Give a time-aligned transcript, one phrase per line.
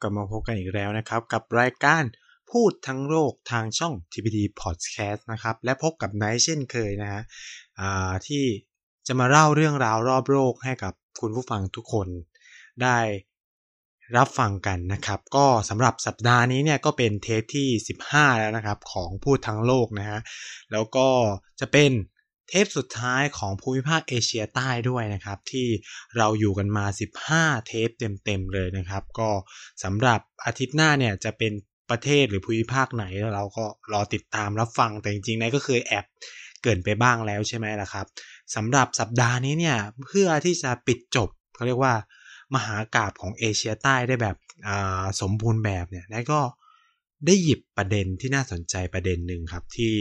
[0.00, 2.02] กลับมาพบกันอีกแล้วนะครับ กับรายการ
[2.50, 7.22] พูดทั้งโลกทางช่อง TPD Podcast นะครับ และพบกับไนท์เช่นเคยนะฮะ
[8.26, 8.44] ที่
[9.06, 12.08] จะมาเล่าเรื่องราวรอบโลกให้กับคุณผู้ฟังทุกคน
[12.82, 12.98] ได้
[14.16, 17.68] รับฟังกันนะครับ ก็สำหรับสัปดาห์นี้เนี่ยก็เป็นเทปที่
[18.06, 20.20] 15 แล้วนะครับ ของพูดทั้งโลกนะฮะ
[20.72, 21.08] แล้วก็
[21.60, 21.90] จะเป็น
[22.50, 25.66] เทปสุดท้ายของภูมิภาคเอเชียใต้ด้วยนะครับ ที่
[26.18, 26.84] เราอยู่กันมา
[27.26, 27.88] 15 เทป
[28.24, 29.30] เต็มๆเลยนะครับ ก็
[29.84, 31.52] สำหรับอาทิตย์หน้าเนี่ยจะเป็น
[31.90, 36.04] ประเทศหรือภูมิภาคไหนเราก็รอติดตามรับฟังแต่จริงๆนั่นก็เคือแอบ
[36.62, 38.06] เกินไปบ้างแล้วใช่ไหมล่ะครับ
[38.54, 41.94] สำหรับสัปดาห์นี้เนี่ยเพื่อที่จะปิดจบเขาเรียกว่า
[42.54, 44.36] มหากราบของเอเชียใต้ได้แบบ
[45.20, 46.40] สมบูรณ์แบบเนี่ยนายก็
[47.26, 49.94] ได้หยิบประเด็นที่น่าสนใจประเด็นหนึ่งครับที่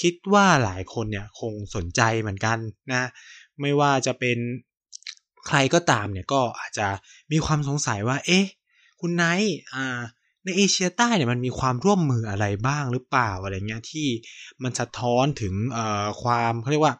[0.00, 2.58] คิดว่าหลายคนเนี่ยคงสนใจเหมือนกัน
[2.92, 3.08] นะ
[3.60, 4.38] ไม่ว่าจะเป็น
[5.46, 6.88] ใครก็ตามเนี่ยก็อาจจะ
[7.32, 8.44] มีความสงสัยว่า เอ๊ะ
[9.00, 10.00] คุณไนท์อ่า
[10.44, 14.08] ในเอเชียใต้เนี่ยมันมีความร่วมมืออะไรบ้างหรือเปล่าอะไรเงี้ยที่
[14.62, 16.94] มันสะท้อนถึงเอ่อความเขาเรียกว่า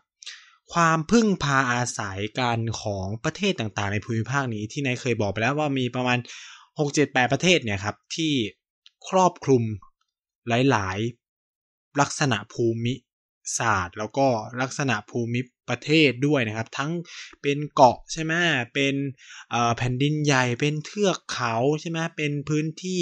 [0.73, 6.19] ความพึ่งพาอาศัยกันของประเทศต่างๆ ในภูมิภาคนี้ที่นายเคยบอกไปแล้วว่ามีประมาณ
[6.79, 8.33] 6-7-8 ประเทศเนี่ยครับที่
[9.09, 9.63] ครอบคลุม
[10.49, 10.99] หลาย
[12.01, 12.95] ลักษณะภูมิ
[13.59, 14.27] ศาสตร์ แล้วก็
[14.61, 16.91] ลักษณะภูมิประเทศด้วยนะครับ ทั้ง
[17.43, 18.33] เป็นเกาะใช่ไหม
[18.75, 18.95] เป็น
[19.77, 23.01] แผ่นดินใหญ่เป็นเทือกเขาใช่ไหมเป็นพื้นที่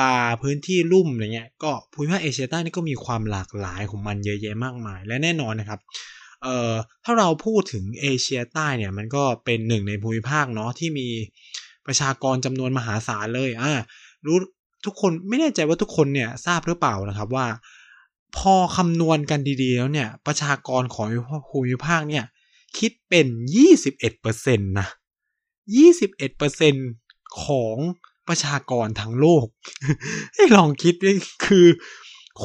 [0.00, 5.80] ป่าพื้นที่ลุ่มอะไรเงี้ยก็ภูมิภาคเอเชียใต้นี่ก็มีความหลากหลายของมันเยอะแยะมากมาย และแน่นอนนะครับ
[6.42, 6.72] เอ่อ
[7.04, 11.08] ถ้าเราพูดถึงเอเชียใต้เนี่ยมันก็เป็นหนึ่งในภูมิภาคเนาะที่มี
[11.86, 13.72] ประชากรจำนวนมหาศาลเลยอ่า
[14.26, 14.36] รู้
[14.84, 17.46] ทุกคนไม่แน่ใจว่าทุกคนเนี่ยทราบหรือเปล่านะครับว่า
[18.36, 21.06] พอคำนวณกันดีๆแล้วเนี่ย ประชากรของ
[21.48, 22.24] ภูมิภาคเนี่ย
[22.78, 23.26] คิดเป็น
[24.02, 24.88] 21%นะ
[26.12, 27.76] 21%ของ
[28.28, 29.46] ประชากรทั้งโลก
[30.34, 31.66] ให้ลองคิดด้วยคือ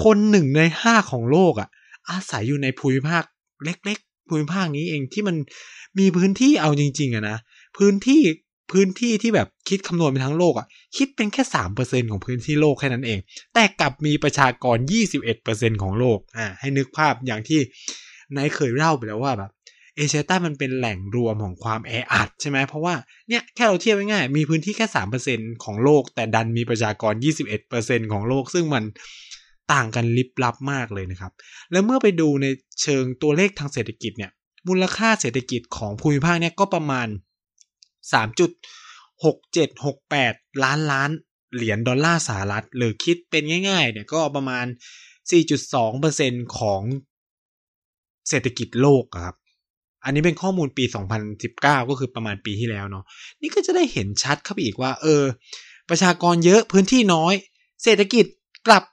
[0.04, 1.70] คนหนึ่งในห้าของโลกอะ่ะ
[2.10, 3.24] อาศัยอยู่ในภูมิภาค
[3.64, 5.36] เล็ก ๆ ภูมิภาคนี้เองที่มัน
[6.00, 7.38] มีพื้นที่เอาจริง ๆอะนะ
[7.78, 8.22] พื้นที่
[8.72, 13.20] พื้นที่ที่แบบคิดคำนวณไปทั้งโลกอะคิดเป็นแค่สามเปอร์เซ็นของพื้นที่โลกแค่นั้นเอง
[13.54, 17.60] แต่กลับมีประชากรยี่สิบเอ็ดเปอร์เซ็นของโลกอ่าให้นึกภาพอย่างที่
[18.36, 19.52] นายเคยเล่าไปแล้วว่าแบบ
[19.96, 22.94] เอเชียใต้มันเป็นแหล่งรวมของความแออัดใช่ไหมเพราะว่า
[23.30, 28.84] เนี่ยแค่เราเทียบง่ายๆมีพื้นที่แค่สามเปอร์เซ็นของโลก แต่ดันมีประชากรยี่สิบเอ็ดเปอร์เซ็นของโลก ซึ่งมัน
[29.74, 31.32] ต่างกันลิบลับมากเลยนะครับ
[31.72, 32.46] แล้วเมื่อไปดูใน
[32.82, 34.32] เชิงตัวเลขทางเศรษฐกิจเนี่ย
[34.68, 37.08] มูลค่าเศรษฐกิจของภูมิภาคเนี่ยก็ประมาณ
[38.14, 38.52] สามจุด
[39.26, 40.34] หกเจ็ดหกแปด
[40.64, 41.10] ล้านล้าน
[41.56, 44.66] เหรียญดอลลาร์สหรัฐ หรือคิดเป็นง่ายๆเนี่ยก็ประมาณ
[45.82, 46.82] 4.2%ของ
[48.30, 49.36] เศรษฐกิจโลกครับ
[50.04, 50.84] อันนี้เป็นข้อมูลปี
[51.36, 53.06] 2019 ก็คือประมาณปีที่แล้วเนาะ
[53.42, 55.24] นี่ก็จะได้เห็นชัดเข้าไปอีกว่า เออ
[55.90, 57.34] ประชากรเยอะพื้นที่น้อย
[57.84, 58.26] เศรษฐกิจ
[58.68, 58.84] กลับ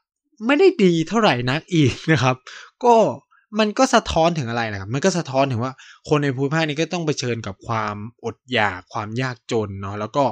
[0.47, 2.37] ไม่ได้ดีเท่าไหร่นักอีกนะครับ
[2.85, 2.95] ก็
[3.61, 5.73] มันก็สะท้อนถึงอะไรนะครับ มันก็สะท้อนถึงว่า
[6.09, 10.25] คนในภูมิภาคนี้ก็ต้องเผชิญกับความอดอยาก ความยากจนเนาะ แล้วก็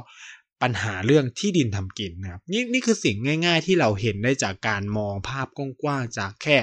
[0.62, 6.56] ปัญหาเรื่องที่ดินทำกินนะครับ นี่นี่คือสิ่งง่าย ๆ ที่เราเห็นได้จากการมองภาพกว้างๆจากแค่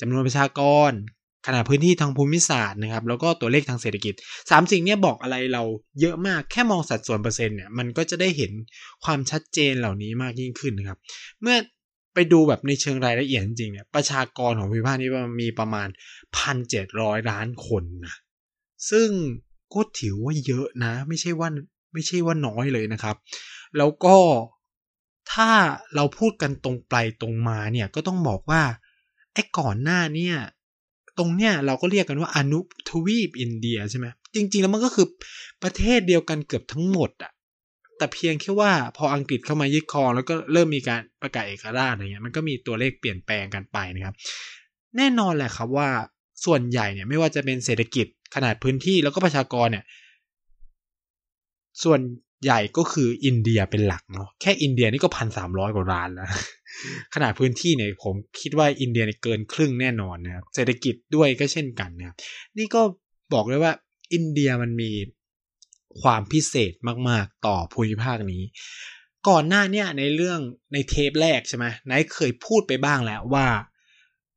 [0.00, 0.60] จำนวนประชาก
[0.90, 0.92] ร
[1.46, 4.14] ขนาดพื้นที่ทางภูมิศาสตร์นะครับ แล้วก็ตัวเลขทางเศรษฐกิจ
[4.50, 5.62] สามสิ่งนี้บอกอะไรเรา
[6.00, 8.52] เยอะมาก แค่มองสัดส่วนเปอร์เซ็นต์เนี่ย มันก็จะได้เห็น
[9.04, 10.98] ความชัดเจนเหล่านี้มากยิ่งขึ้นนะครับ
[11.42, 11.56] เมื่อ
[12.14, 15.08] ไปดูแบบในเชิงรายละเอียดจริงเนี่ยประชากรของภูมิภาคนี้
[15.42, 15.88] มีประมาณ
[16.36, 18.14] พันเจ็ดร้อยล้านคนนะ
[18.90, 19.08] ซึ่ง
[19.74, 21.48] ก็ถือว่าเยอะนะ ไม่ใช่ว่า
[21.92, 23.16] ไม่ใช่ว่าน้อยเลยนะครับ
[23.76, 24.16] แล้วก็
[25.32, 25.50] ถ้า
[25.94, 28.62] เราพูดกันตรงไปตรงมาเนี่ยก็ต้องบอกว่า
[29.32, 30.36] ไอ้ก่อนหน้าเนี่ย
[31.18, 35.06] ตรงเนี้ยเราก็เรียกกันว่าอนุทวีปอินเดียใช่ไหมจริง ๆ แล้วมันก็คือ
[35.62, 37.32] ประเทศเดียวกันเกือบทั้งหมดอะ
[37.98, 44.14] แต่เพียงแค่ว่าพออังกฤษเข้ามายึดครองแล้วก็เริ่มมีการประกาศเอกราชอะไรเงี้ยมันก็มีตัวเลขเปลี่ยนแปลงกันไปนะครับ
[44.96, 45.88] แน่นอนแหละครับว่า
[46.44, 49.84] ส่วนใหญ่เนี่ยไม่ว่าจะเป็นเศรษฐกิจขนาดพื้นที่แล้วก็ประชากรเนี่ย
[51.84, 52.00] ส่วน
[52.42, 56.28] ใหญ่ก็คืออินเดียเป็นหลักเนาะแค่อินเดียนี่ก็พันสามร้อยกว่าล้านแล้ว
[57.14, 62.16] ขนาดพื้นที่เนี่ยผมคิดว่าอินเดียเกินครึ่งแน่นอนนะครับเศรษฐกิจด้วยก็เช่นกันนะครับ
[62.58, 62.82] นี่ก็
[63.34, 63.72] บอกเลยว่า
[64.14, 64.90] อินเดียมันมี
[66.02, 66.72] ความพิเศษ
[67.08, 68.42] มากๆ ต่อภูมิภาคนี้
[69.28, 70.40] ก่อนหน้าเนี่ยในเรื่อง
[70.72, 73.46] ในเทปแรกใช่ไหมไนท์เคยพูดไปบ้างแล้วว่า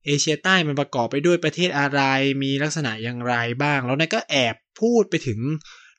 [0.06, 2.02] เอเชียใต้มันประกอบไปด้วยประเทศอะไร
[2.44, 5.40] มีลักษณะอย่างไรบ้าง แล้วนายก็แอบพูดไปถึง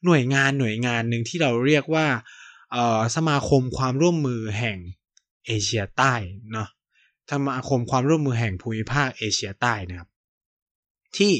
[0.05, 2.06] หน่วยงานหน่วยงานหนึ่งที่เราเรียกว่า
[3.16, 4.78] สมาคมความร่วมมือแห่ง
[5.46, 6.14] เอเชียใต้
[6.52, 6.69] เนาะ
[7.32, 10.08] สมาคมความร่วมมือแห่งภูมิภาคเอเชียใต้นะครับ
[11.16, 11.32] ที่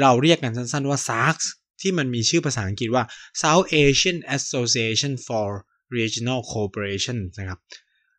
[0.00, 1.38] เราเรียกกันสั้นๆว่า SARC
[1.84, 3.04] ที่มันมีชื่อภาษาอังกฤษว่า
[3.42, 5.48] South Asian Association for
[5.96, 7.60] Regional Cooperation นะครับ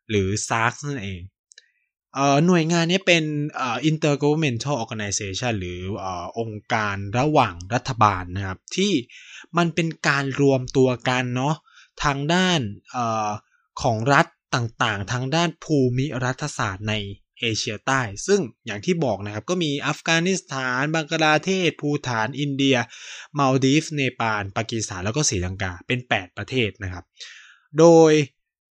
[0.10, 1.22] หรือ SARC นั่นเอง
[2.46, 3.24] หน่วยงานนี้เป็น
[3.90, 5.82] intergovernmental organization หรือ
[6.40, 8.94] องค์การระหว่างรัฐบาลนะครับ ที่
[9.58, 11.56] มันเป็นการรวมตัวกันเนาะ
[12.04, 12.60] ทางด้าน
[12.96, 12.98] อ
[13.82, 16.94] ของรัฐต่างๆ ทางด้านภูมิรัฐศาสตร์ใน
[17.40, 22.76] เอเชียใต้ ซึ่งอย่างที่บอกนะครับก็มีอัฟกานิสถาน บังกลาเทศ ภูฐาน อินเดีย
[23.40, 27.04] มาลดีฟ เนปาล ปากีสถาน แล้วก็ศรีลังกา เป็น 8 ประเทศนะครับ
[27.80, 28.14] โดย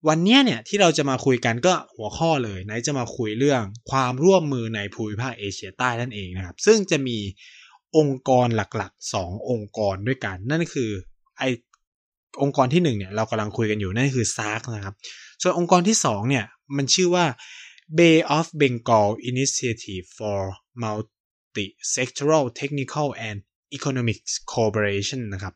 [0.08, 3.62] วันนี้เนี่ยที่เราจะมาคุยกันก็หัวข้อเลยไหนจะมาคุยเรื่อง
[3.92, 7.18] ความร่วมมือในภูมิภาคเอเชียใต้นั่นเองนะครับ ซึ่งจะมี
[7.98, 10.92] องค์กรหลักๆ 2 องค์กรด้วยกัน นั่นคือ
[11.38, 11.44] ไอ
[12.42, 14.96] องค์กรที่1เนี่ยเรากำลังคุยกันอยู่นั่นคือซากนะครับ
[15.42, 16.46] ส่วนองค์กรที่2เนี่ย
[16.78, 17.26] มันชื่อว่า
[17.98, 20.40] Bay of Bengal Initiative for
[20.84, 23.38] Multi-Sectoral Technical and
[23.78, 24.20] Economic
[24.52, 25.54] Cooperation นะครับ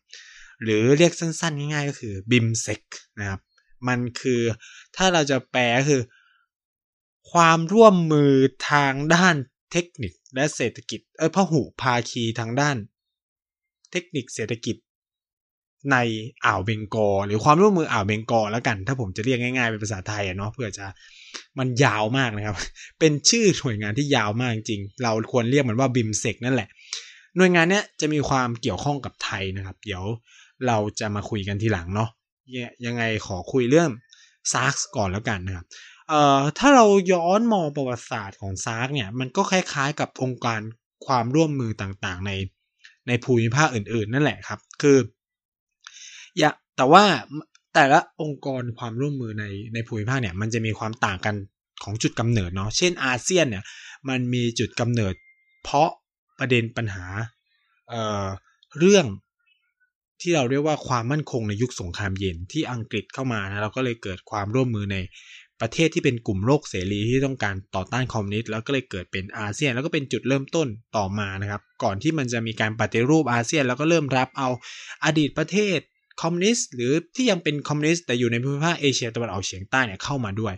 [0.63, 2.81] หรือเรียกสั้นๆ ง่ายๆ ก็คือ BIMSEC
[3.19, 3.39] นะครับ
[3.87, 4.41] มันคือ
[4.95, 6.01] ถ้าเราจะแปลคือ
[7.31, 8.33] ความร่วมมือ
[8.71, 9.35] ทางด้าน
[9.71, 12.77] เทคนิคและเศรษฐกิจ เออพหุภาคีทางด้าน
[13.91, 14.75] เทคนิคเศรษฐกิจ
[15.91, 15.97] ใน
[16.45, 20.85] อ่าวเบงกอลหรือความร่วมมืออ่าวเบงกอแล้วกัน ถ้าผมจะเรียกง่ายๆเป็นภาษาไทยเนาะเพื่อจะ
[21.59, 22.57] มันยาวมากนะครับ
[22.99, 26.69] เป็นชื่อหน่วยงานที่ยาวมากจริง เราควรเรียกมันว่า BIMSTEC นั่นแหละ
[27.37, 30.03] หน่วยงานเนี้ยจะมีความเกี่ยวข้องกับไทยนะครับ เดี๋ยว
[30.67, 32.09] เราจะมาคุยกันทีหลังเนาะ
[32.85, 33.89] ยังไงขอคุยเรื่อง
[34.51, 35.65] ซาร์กก่อนแล้วกันนะครับ
[36.09, 40.61] เอ่อถ้าเราย้อนมองประวัติศาสตร์ของซาร์กเนี่ยมันก็คล้ายๆ กับองค์การ
[41.05, 42.31] ความร่วมมือต่างๆ ใน
[43.07, 44.97] ในภูมิภาคอื่นๆ นั่นแหละครับ คือ
[46.37, 47.03] อย่าแต่ว่า
[47.73, 51.35] แต่ละองค์กรความร่วมมือในในภูมิภาคเนี่ยมันจะมีความต่างกัน
[51.83, 53.63] ของจุดกำเนิดเนาะเช่นอาเซียนเนี่ย
[54.09, 55.13] มันมีจุดกำเนิด
[55.63, 55.89] เพราะ
[56.39, 57.05] ประเด็นปัญหา
[57.89, 58.27] เอ่อ
[58.79, 59.05] เรื่อง
[60.21, 64.97] ที่เราเรียกว่าความมั่นคงในยุคสงครามเย็นที่อังกฤษเข้ามานะเราก็เลยเกิดความร่วมมือใน
[65.61, 70.67] ประเทศที่เป็นกลุ่มโลกเสรีที่ต้องการต่อต้านคอมมิวนิสต์แล้วก็เลยเกิดเป็นอาเซียน แล้วก็เป็นจุดเริ่มต้น
[70.97, 74.49] ต่อมานะครับ ก่อนที่มันจะมีการปฏิรูปอาเซียน แล้วก็เริ่มรับเอา
[75.05, 75.79] อดีตประเทศ
[76.21, 80.53] คอมมิวนิสต์หรือที่ยังเป็นคอมมิวนิสต์แต่อยู่ในภูมิภาคเอเชียตะวันออกเฉียงใต้เนี่ยเข้ามาด้วย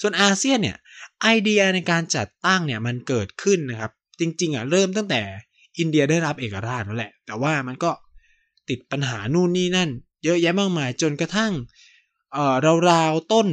[0.00, 0.76] ส่วนอาเซียนเนี่ย
[1.22, 5.20] ไอเดียในการจัดตั้งเนี่ยมันเกิดขึ้นนะครับ จริงๆอะเริ่มตั้งแต่
[5.78, 7.90] อินเดียได้รับเอกราชนั่นแหละ แต่ว่ามันก็
[8.68, 9.90] ติดปัญหานู่นนี่นั่น
[10.24, 11.52] เยอะแยะมากมายจนกระทั่ง
[12.32, 12.54] เอ่อ
[12.90, 13.48] ราวๆต้น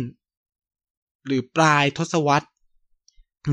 [1.26, 2.48] หรือปลายทศวรรษ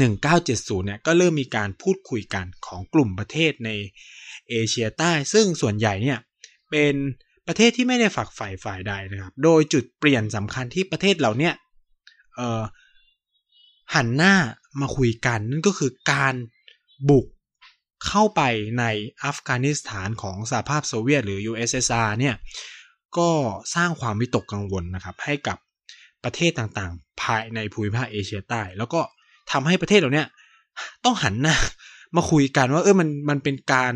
[0.08, 3.70] 1970เนี่ยก็เริ่มมีการพูดคุยกันของกลุ่มประเทศใน
[4.50, 6.18] เอเชียใต้ ซึ่งส่วนใหญ่เนี่ย
[6.70, 6.94] เป็น
[7.48, 11.50] ประเทศที่ไม่ได้ฝักฝ่ายฝ่ายใดนะครับ โดยจุดเปลี่ยนสำคัญที่ประเทศเหล่านี้
[12.36, 12.62] เอ่อ
[13.94, 14.34] หันหน้า
[14.80, 16.34] มาคุยกันนั่นก็คือการ
[17.10, 17.26] บุก
[18.06, 18.42] เข้าไป
[18.78, 18.84] ใน
[19.24, 22.34] อัฟกานิสถานของสหภาพโซเวียตหรือ USSR เนี่ย
[23.18, 23.30] ก็
[23.74, 25.58] สร้างความวิตกกังวลนะครับ ให้กับ
[26.24, 29.00] ประเทศต่างๆ ภายในภูมิภาคเอเชียใต้ แล้วก็
[29.52, 30.24] ทำให้ประเทศเหล่านี้
[31.04, 31.56] ต้องหันหน้า
[32.16, 33.94] มาคุยกันว่าเออมันมันเป็นการ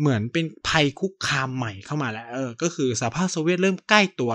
[0.00, 4.32] เหมือนเป็นภัยคุกคามใหม่เข้ามาแล้วเออก็คือสหภาพโซเวียตเริ่มใกล้ตัว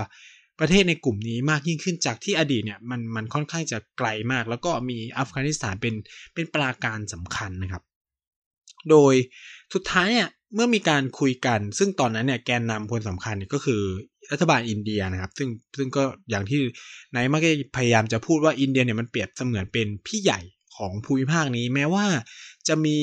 [0.59, 5.93] ประเทศในกลุ่มนี้มากยิ่งขึ้นจากที่อดีตเนี่ยมันมันค่อนข้างจะไกลมาก แล้วก็มีอัฟกานิสถานเป็น
[6.33, 7.83] เป็นปราการสำคัญนะครับ
[8.89, 9.13] โดย
[9.73, 13.81] สุดท้ายเนี่ยเมื่อมีการคุยกัน ซึ่งตอนนั้นเนี่ยแกนนำคนสำคัญก็คือ
[14.31, 16.59] รัฐบาลอินเดียนะครับ ซึ่งซึ่งก็อย่างที่
[17.11, 17.45] ไนมัก
[17.77, 20.39] พยายามจะพูดว่าอินเดียเนี่ยมันเปรียบเสมือนเป็นพี่ใหญ่
[20.77, 22.05] ของภูมิภาคนี้แม้ว่า
[22.67, 22.97] จะมี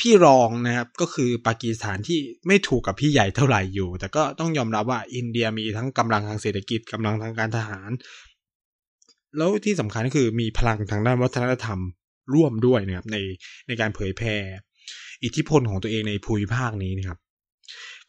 [0.00, 7.90] พี่รองนะครับก็คือปากีสถานที่ไม่ถูกกับพี่ใหญ่เท่าไหร่อยู่ แต่ก็ต้องยอมรับว่าอินเดียมีทั้งกำลังทางเศรษฐกิจกำลังทางการทหาร
[9.36, 11.78] แล้วที่สำคัญก็คือมีพลังทางด้านวัฒนธรรม
[12.34, 13.16] ร่วมด้วยนะครับใน
[13.66, 14.36] ในการเผยแพร่
[15.24, 17.18] อิทธิพลของตัวเองในภูมิภาคนี้นะครับ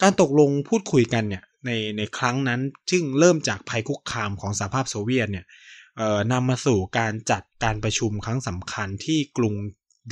[0.01, 5.45] การตกลงพูดคุยกันเนี่ยในในครั้งนั้นซึ่งเริ่มจากภัยคุกคามของสหภาพโซเวียตเนี่ย
[6.31, 9.53] นำมาสู่การจัดการประชุมครั้งสำคัญที่กรุง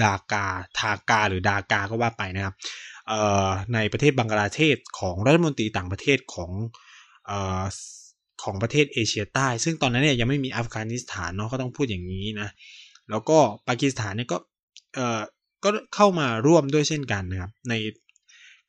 [0.04, 0.46] ดากา
[0.78, 2.56] ทากา หรือดากาก็ว่าไปนะครับ
[3.74, 6.52] ในประเทศบังกลาเทศของรัฐมนตรีต่างประเทศของ
[8.44, 12.50] ของประเทศเอเชียใต้ ซึ่งตอนนั้นเนี่ยยังไม่มีอัฟกานิสถานเนาะก็ต้องพูดอย่างนี้นะ
[13.10, 13.38] แล้วก็
[13.68, 14.38] ปากีสถานเนี่ยก็
[15.64, 17.74] ก็เข้ามาร่วมด้วยเช่นกันนะครับ ใน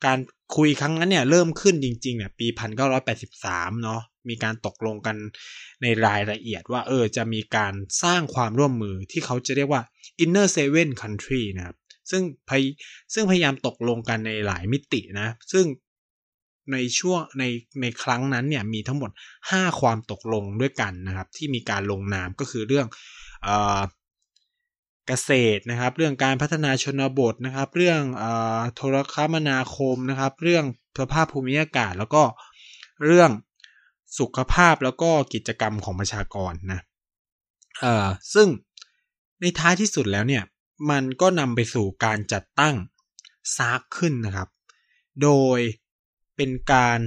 [0.05, 0.19] การ
[0.57, 2.47] คุยครั้งนั้นเนี่ยเริ่มขึ้นจริงๆเนี่ยปี
[3.15, 5.17] 1983 เนาะ มีการตกลงกัน
[5.83, 9.83] ในรายละเอียดว่าเออจะมีการสร้างความร่วมมือที่เขาจะเรียกว่า
[10.25, 11.77] inner seven country นะครับ
[12.11, 12.63] ซึ่งพย
[13.15, 15.67] ซึ่งพยายามตกลงกันในหลายมิตินะ ซึ่ง
[16.73, 17.45] ในช่วงใน
[17.81, 19.11] ในครั้งนั้นเนี่ยมีทั้งหมด
[19.45, 22.87] 5 ความตกลงด้วยกันนะครับ ที่มีการลงนามก็คือเรื่อง
[23.45, 23.83] เออ
[25.07, 28.25] เกษตรนะครับ เรื่องการพัฒนาชนบทนะครับ เรื่องอ
[28.75, 30.65] โทรคมนาคมนะครับ เรื่อง
[30.99, 32.23] สภาพภูมิอากาศ แล้วก็
[33.05, 33.31] เรื่อง
[34.19, 36.81] สุขภาพแล้วก็กิจกรรมของประชากรนะ
[37.81, 38.49] เอ่อซึ่ง
[39.41, 40.45] ในท้ายที่สุดแล้วเนี่ย
[40.91, 42.77] มันก็นำไปสู่การจัดตั้ง
[43.57, 44.49] ซากขึ้นนะครับ
[45.23, 45.59] โดย
[46.37, 47.01] เป็นการ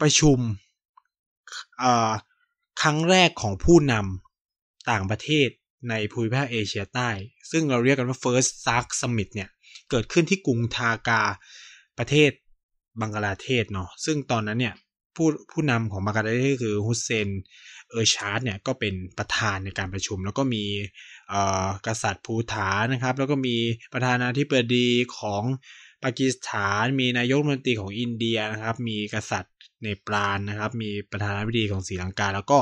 [0.00, 0.38] ประชุม
[2.80, 5.48] ครั้งแรกของผู้นำต่างประเทศ
[5.90, 7.10] ในภูมิภาคเอเชียใต้
[7.50, 9.48] ซึ่งเราเรียกกันว่า First SARC Summit เนี่ย
[9.90, 11.22] เกิดขึ้นที่กรุงทากา
[11.98, 12.30] ประเทศ
[13.00, 14.74] บังกลาเทศเนาะซึ่งตอนนั้นเนี่ย
[15.18, 17.28] ผู้ผู้นำของบังกลาเทศคือฮุสเซน
[17.90, 20.64] เออชาร์ดเนี่ยก็เป็นประธานในการประชุม แล้วก็มี
[21.86, 23.56] กษัตริย์ภูฐานนะครับ แล้วก็มี
[23.92, 25.42] ประธานาธิบดีของ
[26.04, 32.58] ปากีสถาน มีนายกรัฐมนตรีของอินเดียนะครับ มีกษัตริย์เนปาลนะครับ มีประธานาธิบดีของศรีลังกา แล้วก็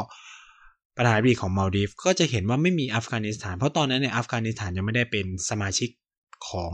[0.97, 5.91] ประธานาธิบดีของมาลดีฟก็จะเห็นว่าไม่มีอัฟกานิสถาน เพราะตอนนั้นเนี่ยอัฟกานิสถานยังไม่ได้เป็นสมาชิก
[6.49, 6.73] ของ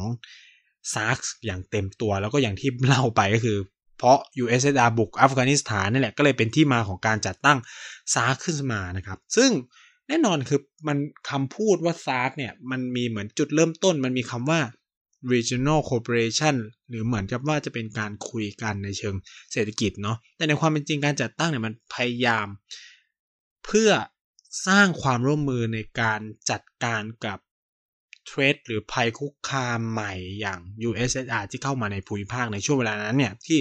[0.95, 3.59] ซาร์กอย่างเต็มตัว แล้วก็อย่างที่เล่าไปก็คือ
[4.03, 7.59] เพราะ USSR บุกอัฟกานิสถานนี่แหละก็เลยเป็นที่มาของการจัดตั้ง
[8.15, 9.51] ซาร์กขึ้นมานะครับ ซึ่ง
[10.09, 10.99] แน่นอนคือมัน
[11.31, 14.61] คำพูดว่าซาร์เนี่ยมันมีเหมือนจุดเริ่มต้น มันมีคำว่า
[15.33, 16.57] regional cooperation
[16.89, 19.15] หรือเหมือนกับว่าจะเป็นการคุยกันในเชิง
[19.53, 22.47] เศรษฐกิจเนาะแต่ในความเป็นจริงการจัดตั้งเนี่ยมันพยายาม
[23.67, 23.91] เพื่อ
[24.67, 27.39] สร้างความร่วมมือในการจัดการกับ
[28.27, 33.59] เทรดหรือภัยคุกคามใหม่อย่าง USSR ที่เข้ามาในภูมิภาคในช่วงเวลานั้นเนี่ยที่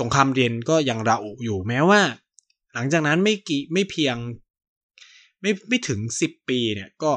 [0.00, 2.00] สงครามเย็นก็ยังระอุอยู่แม้ว่า
[2.74, 4.16] หลังจากนั้นไม่กี่ไม่เพียง
[5.40, 7.12] ไม่ไม่ถึงสิบปีเนี่ยก็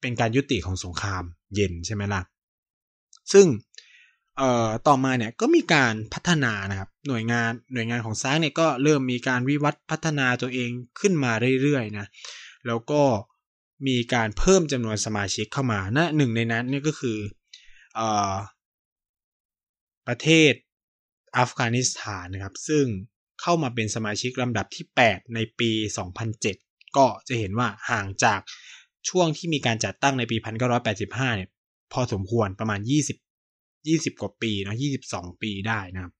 [0.00, 2.22] เป็นการยุติของสงครามเย็นใช่ไหมล่ะ
[3.32, 3.46] ซึ่ง
[4.36, 10.70] เอ่อต่อมาเนี่ยก็มีการพัฒนานะครับหน่วยงานหน่วยงานของซางเนี่ยก็เริ่มมีการวิวัฒพัฒนาตัวเอง
[11.00, 11.32] ขึ้นมา
[11.62, 12.06] เรื่อยๆนะ
[12.66, 13.02] แล้วก็
[13.86, 17.18] มีการเพิ่มจำนวนสมาชิกเข้ามานะหนึ่งในนั้นนี่ก็คือ
[17.94, 18.34] เอ่อ
[20.08, 20.52] ประเทศ
[21.38, 22.84] อัฟกานิสถานนะครับ ซึ่ง
[23.42, 25.70] เข้ามาเป็นสมาชิกลำดับที่ 8 ในปี
[26.34, 28.40] 2007 ก็จะเห็นว่าห่างจาก
[29.08, 30.36] ช่วงที่มีการจัดตั้งในปี
[30.86, 31.50] 1985 เนี่ย
[31.92, 32.80] พอสมควรประมาณ
[33.50, 34.76] 20 20 กว่าปีนะ
[35.08, 36.12] 22 ปีได้นะครับ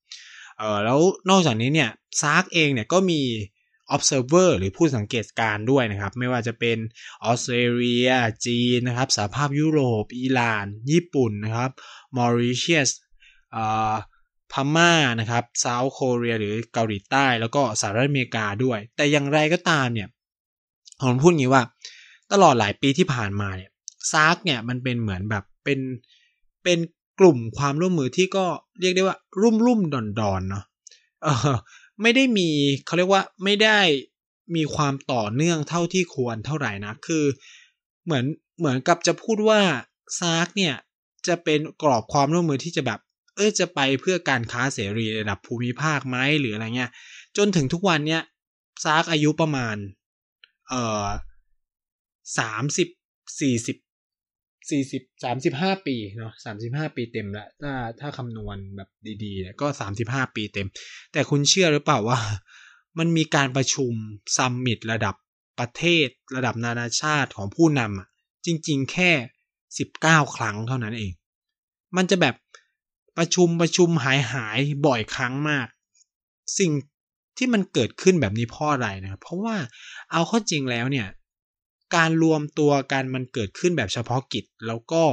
[0.58, 3.20] เออแล้วนอกจากนี้เนี่ยซาร์กเองเนี่ยก็มี
[3.94, 6.78] observer หรือผู้สังเกตการด้วยนะครับ ไม่ว่าจะเป็น
[7.24, 8.08] ออสเตรเลีย
[8.46, 11.70] จีนนะครับสหภาพยุโรป อิหร่าน ญี่ปุ่นนะครับ
[12.16, 12.90] มอริเชียส
[14.52, 20.08] พม่านะครับเซาท์โคเรียหรือเกาหลีใต้ แล้วก็สหรัฐอเมริกาด้วย แต่อย่างไรก็ตามเนี่ย
[21.02, 21.62] ผมพูดงี้ว่า
[22.32, 23.70] ตลอดหลายปีที่ผ่านมาเนี่ย
[24.12, 25.80] ซาร์กเนี่ยมันเป็นเหมือนแบบเป็น
[26.64, 26.78] เป็น
[27.20, 28.46] กลุ่มความร่วมมือที่ก็
[28.80, 30.64] เรียกได้ว่ารุ่มรุ่มดอนดอนเนาะ
[32.02, 32.50] ไม่ได้มี
[32.86, 33.80] เขาเรียกว่าไม่ได้
[34.56, 37.24] มีความต่อเนื่องเท่าที่ควรเท่าไหร่นะคือ
[38.04, 38.24] เหมือน
[38.58, 39.60] เหมือนกับจะพูดว่า
[40.18, 40.74] ซาร์กเนี่ย
[41.26, 43.00] จะเป็นกรอบความร่วมมือที่จะแบบ
[43.36, 46.90] เออจะไปเพื่อการค้าเสรีระดับภูมิภาคไหมหรืออะไรเงี้ย
[47.36, 48.22] จนถึงทุกวันเนี้ย
[48.84, 49.76] ซาร์กอายุประมาณ
[50.68, 51.06] เอ่อ
[52.38, 52.88] สามสิบ
[53.40, 53.76] สี่สิบ
[54.70, 58.88] สี่สิบสามสิบห้าปีเนาะสามสิบห้าปีเต็มแล้วถ้าถ้าคำนวณแบบ
[59.24, 60.68] ดีๆเนี่ยก็สามสิบห้าปีเต็ม
[61.12, 62.18] แต่คุณเชื่อหรือเปล่าว่า
[62.98, 63.92] มันมีการประชุม
[64.36, 65.14] ซัมมิตระดับ
[65.58, 68.08] ประเทศระดับนานาชาติของผู้นำอะ
[68.46, 69.10] จริง ๆ แค่
[69.78, 71.12] สิบเก้าครั้งเท่านั้นเอง
[71.96, 72.34] มันจะแบบ
[73.18, 75.66] ประชุมประชุมหายหายบ่อยครั้งมาก
[76.58, 76.72] สิ่ง
[77.36, 79.56] ที่มันเกิดขึ้นแบบนี้เพราะอะไรนะเพราะว่า
[80.12, 81.06] เอาข้าจริงแล้วเนี่ย
[81.94, 85.04] การรวมตัวกันมันเกิดขึ้นแบบเฉพาะกิจแล้วก็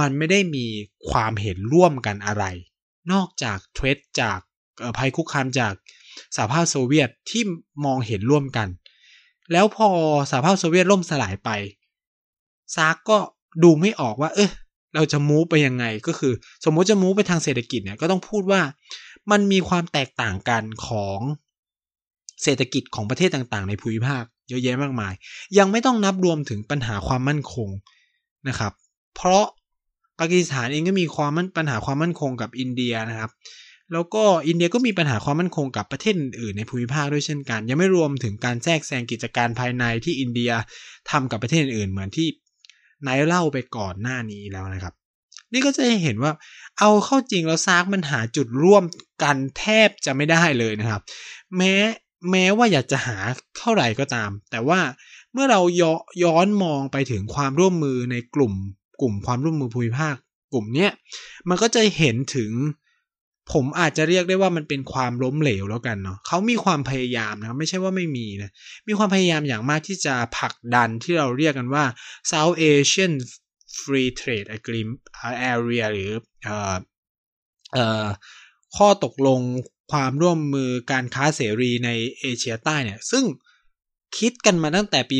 [0.00, 0.66] มันไม่ได้มี
[1.10, 2.44] ความเห็นร่วมกันอะไร
[3.12, 4.38] นอกจากเทรดจาก
[4.98, 5.74] ภัยคุกคามจาก
[6.36, 7.42] สหภาพโซเวียตที่
[7.84, 8.68] มองเห็นร่วมกัน
[9.52, 9.88] แล้วพอ
[10.30, 11.50] สหภาพโซเวียตล่มสลายไป
[12.76, 13.18] ซากก็
[13.62, 14.50] ดูไม่ออกว่า เออ
[14.94, 16.32] เราจะมูฟไปยังไงก็คือ
[16.64, 18.60] สมมติจะมูฟไปทางเศรษฐกิจเนี่ยก็ต้องพูดว่า
[19.30, 21.20] มันมีความแตกต่างกันของ
[22.42, 25.14] เศรษฐกิจของประเทศต่างๆ ในภูมิภาค เยอะแยะมากมาย
[25.58, 27.68] ยังไม่ต้องนับรวมถึงปัญหาความมั่นคง
[28.48, 28.72] นะครับ
[29.16, 29.44] เพราะ
[30.18, 33.30] ปากีสถานเองก็มีความปัญหาความมั่นคงกับอินเดียนะครับ
[33.92, 40.50] แล้วก็อินเดียก็มีปัญหาความมั่นคงกับประเทศอื่นในภูมิภาคด้วยเช่นกัน ยังไม่รวมถึงการแทรกแซงกิจการภายในที่อินเดีย
[41.10, 42.28] ทำกับประเทศอื่นเหมือนที่
[43.06, 44.94] นายเล่าไปก่อนหน้านี้แล้วนะครับ
[45.52, 46.32] นี่ก็จะเห็นว่า
[46.78, 48.84] เอาเข้าจริงแล้วซากมันหาจุดร่วม
[49.22, 51.02] กันแทบจะไม่ได้เลยนะครับ
[51.56, 51.74] แม้
[52.30, 53.18] แม้ว่าอยากจะหา
[53.58, 54.80] เท่าไหร่ก็ตาม แต่ว่า
[55.32, 55.82] เมื่อเราย
[56.24, 58.54] ย้อนมองไปถึงความร่วมมือในกลุ่ม
[59.00, 60.14] กลุ่มความร่วมมือภูมิภาค
[60.52, 60.90] กลุ่มเนี้ย
[61.48, 62.52] มันก็จะเห็นถึง
[63.52, 68.50] ผมอาจจะเรียกได้ว่ามันเป็นความล้มเหลวแล้วกันเนาะเขามีความพยายามนะไม่ใช่ว่าไม่มีนะ
[68.88, 71.84] มีความพยายามอย่างมากที่จะผลักดันที่เราเรียกกันว่า
[72.30, 73.12] South Asian
[73.78, 75.00] Free Trade Agreement
[75.52, 76.12] Area หรือ
[76.44, 76.76] เอ่อ
[77.74, 78.06] เอ่อ
[78.76, 79.40] ข้อตกลง
[79.92, 83.24] ความร่วมมือการค้าเสรีในเอเชียใต้เนี่ย ซึ่ง
[84.18, 85.18] คิดกันมาตั้งแต่ปี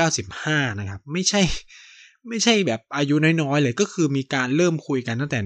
[0.00, 1.42] 1995 นะครับ ไม่ใช่
[2.28, 5.38] ไม่ใช่แบบอายุน้อยๆ เลยก็คือมีการเริ่มคุยกันตั้งแต่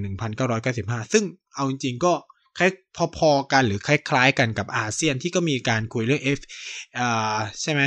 [0.54, 2.12] 1995 ซึ่งเอาจริงๆก็
[2.58, 2.70] คล้าย
[3.16, 6.40] พอๆกันหรือคล้ายๆกันกับอาเซียนที่ก็มีการคุยเรื่อง F
[6.98, 7.82] อ่าใช่ไหม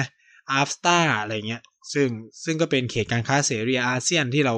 [0.51, 1.61] อาฟตาอะไรเงี้ย
[1.93, 2.07] ซึ่ง
[2.43, 4.55] ซึ่งก็เป็นเขตการค้าเสรีอาเซียนที่เรา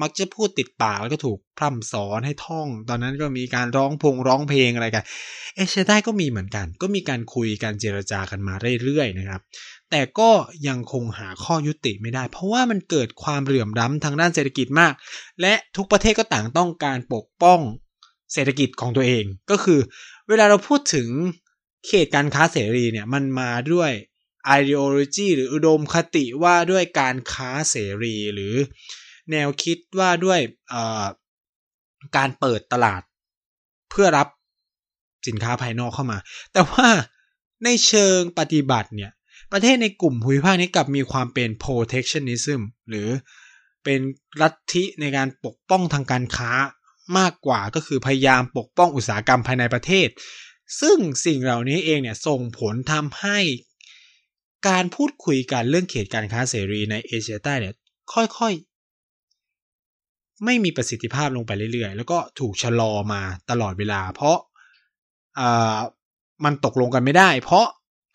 [0.00, 5.04] มักจะพูดติดปากแล้วก็ถูกพร่ำสอนให้ท่อง ตอนนั้นก็มีการร้องพงร้องเพลงอะไรกัน
[5.54, 9.40] เอเชียใต้ก็มีเหมือนกัน ก็มีการคุยการเจรจากันมาเรื่อยๆนะครับ
[9.90, 10.30] แต่ก็
[10.68, 14.92] ยังคงหาข้อยุติไม่ได้ เพราะว่ามันเกิดความเหลื่อมล้ำทางด้านเศรษฐกิจมาก
[15.40, 17.60] และทุกประเทศก็ต่างต้องการปกป้อง
[18.32, 19.80] เศรษฐกิจของตัวเอง ก็คือ
[20.28, 21.08] เวลาเราพูดถึง
[21.86, 23.90] เขตการค้าเสรีเนี่ยมันมาด้วย
[24.60, 28.54] ideology หรืออุดมคติว่าด้วยการค้าเสรีหรือ
[29.30, 30.40] แนวคิดว่าด้วย
[32.16, 33.02] การเปิดตลาด
[33.90, 34.28] เพื่อรับ
[35.28, 36.18] สินค้าภายนอกเข้ามา
[36.52, 36.88] แต่ว่า
[37.64, 39.12] ในเชิงปฏิบัติเนี่ย
[39.52, 43.08] ประเทศในกลุ่มภูมิภาคนี้กลับมีความเป็น protectionism หรือ
[43.84, 44.00] เป็น
[44.40, 46.52] ลัทธิในการปกป้องทางการค้า
[47.18, 50.08] มากกว่าก็คือพยายามปกป้องอุตสาหกรรมภายในประเทศ
[50.80, 53.38] ซึ่งสิ่งเหล่านี้เองเนี่ยส่งผลทำให้
[54.68, 57.74] การพูดคุยกันเรื่องเขตการค้าเสรีในเอเชียใต้เนี่ย
[58.12, 58.54] ค่อย
[60.44, 63.20] ไม่มีประสิทธิภาพลงไปเรื่อยๆ แล้วก็ถูกชะลอมา
[63.50, 64.38] ตลอดเวลา เพราะ
[65.38, 65.78] อ่า
[66.44, 67.66] มันตกลงกันไม่ได้ เพราะ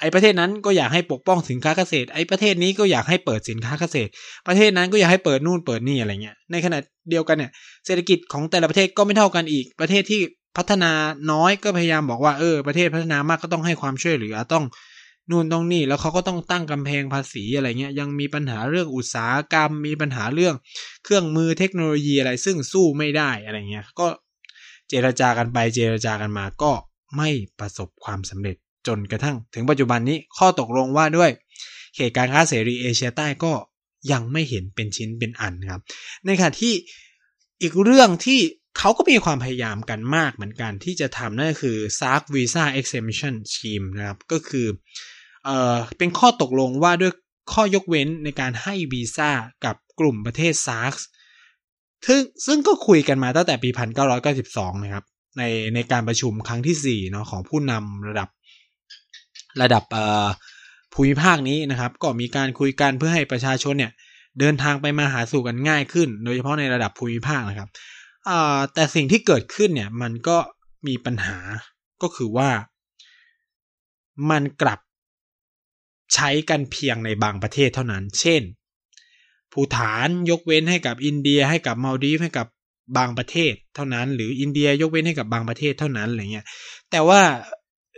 [0.01, 4.09] ไอ้ประเทศนั้นก็อยากให้ปกป้องสินค้าเกษตร ไอ้ประเทศนี้ก็อยากให้เปิดสินค้าเกษตร
[4.47, 6.77] ประเทศนั้นก็อยากให้เปิดนู่นเปิดนี่อะไรเงี้ย ในขณะ
[7.09, 7.51] เดียวกันเนี่ย
[7.85, 10.21] เศรษฐกิจของแต่ละประเทศก็ไม่เท่ากันอีก ประเทศที่
[10.57, 10.91] พัฒนา
[11.31, 14.63] น้อยก็พยายามบอกว่าเออประเทศพัฒนามากก็ต้องให้ความช่วยเหลือต้อง
[15.29, 20.55] นู่นต้องนี่แล้วเขาก็ต้องตั้งกำแพงภาษีอะไรเงี้ยยังมีปัญหาเรื่องอุตสาหกรรม มีปัญหาเรื่อง
[21.03, 24.07] เครื่องมือเทคโนโลยีอะไรซึ่งสู้ไม่ได้อะไรเงี้ยก็
[24.89, 26.71] เจรจากันไปเจรจากันมาก็
[27.17, 28.55] ไม่ประสบความสำเร็จ
[28.87, 31.31] จนกระทั่ง ถึงปัจจุบันนี้ข้อตกลงว่าด้วย
[31.95, 33.53] เขตการค้าเสรีเอเชียใต้ก็
[34.11, 35.81] ยังไม่เห็นเป็นชิ้นเป็นอันครับ
[36.25, 36.73] ในขณะที่
[37.61, 38.39] อีกเรื่องที่
[38.77, 44.67] เขาก็มีความพยายามกันมากเหมือนกันที่จะทำนั่นก็คือ SARC Visa Exemption Scheme นะครับ ก็คือ
[45.47, 47.13] เอ่อเป็นข้อตกลงว่าด้วย
[47.53, 49.29] ข้อยกเว้นในการให้วีซ่า
[49.65, 50.93] กับกลุ่มประเทศซาร์ก
[52.07, 53.69] ซึ่งซึ่งก็คุยกันมาตั้งแต่ปี
[54.27, 55.05] 1992 นะครับ
[55.37, 55.43] ใน
[55.75, 58.29] ในการประชุมครั้งที่4เนาะของผู้นำระดับ
[59.61, 60.27] ระดับเอ่อ
[60.93, 63.91] ภูมิภาคนี้นะครับ ก็มีการคุยกันเพื่อให้ประชาชนเนี่ย
[64.39, 67.69] เดินทางไปมาหาสู่กันง่ายขึ้น โดยเฉพาะในระดับภูมิภาคนะครับ
[68.73, 70.37] แต่สิ่งที่เกิดขึ้นเนี่ยมันก็
[70.87, 71.37] มีปัญหา
[72.01, 72.49] ก็คือว่า
[74.31, 74.79] มันกลับ
[76.13, 78.41] ใช้กันเพียงในบางประเทศเท่านั้น เช่น
[79.51, 82.47] ภูฐานยกเว้นให้กับอินเดียให้กับมาลดีฟให้กับ
[82.97, 86.45] บางประเทศเท่านั้น หรืออินเดียยกเว้นให้กับบางประเทศเท่านั้นอะไรเงี้ย
[86.91, 87.21] แต่ว่า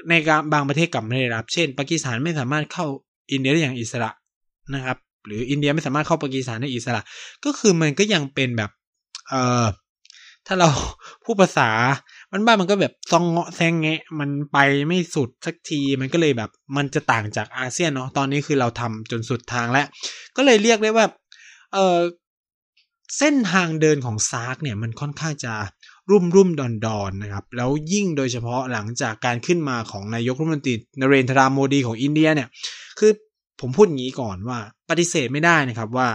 [0.09, 0.13] ใน
[0.53, 2.85] บางประเทศกลับไม่ได้รับ เช่น ปากีสถานไม่สามารถเข้า
[3.31, 4.11] อินเดียได้อย่างอิสระ
[4.73, 7.01] นะครับ หรืออินเดียไม่สามารถเข้าปากีสถานได้อิสระ
[7.45, 8.71] ก็คือมันก็ยังเป็นแบบ
[9.29, 9.65] เอ่อ
[10.47, 10.69] ถ้าเรา
[11.23, 11.69] พูดภาษา
[12.31, 19.87] มันบ้านมันก็แบบซองเงาะแซงแงะ มันไปไม่สุดสักทีมันก็เลยแบบ มันจะต่างจากอาเซียนเนาะตอนนี้คือเราทำจนสุดทางแล้ว
[20.37, 21.05] ก็เลยเรียกได้ว่า
[21.73, 21.99] เออ
[23.17, 25.53] เส้นทางเดินของซาร์กเนี่ยมันค่อนข้างจะ
[26.09, 32.49] ลุ่มลุ่มดอนดอนนะครับ แล้วยิ่งโดยเฉพาะหลังจากการขึ้นมาของนายกรัฐมนตรีนเรนทราโมดีของอินเดียเนี่ย
[32.99, 33.11] คือ
[33.61, 36.07] ผมพูดอย่างนี้ก่อนว่าปฏิเสธไม่ได้นะครับว่า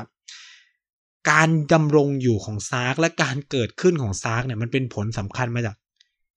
[1.30, 5.76] การดำรงอยู่ของซาร์กและการเกิดขึ้นของซาร์กเนี่ยมันเป็นผลสำคัญมาจาก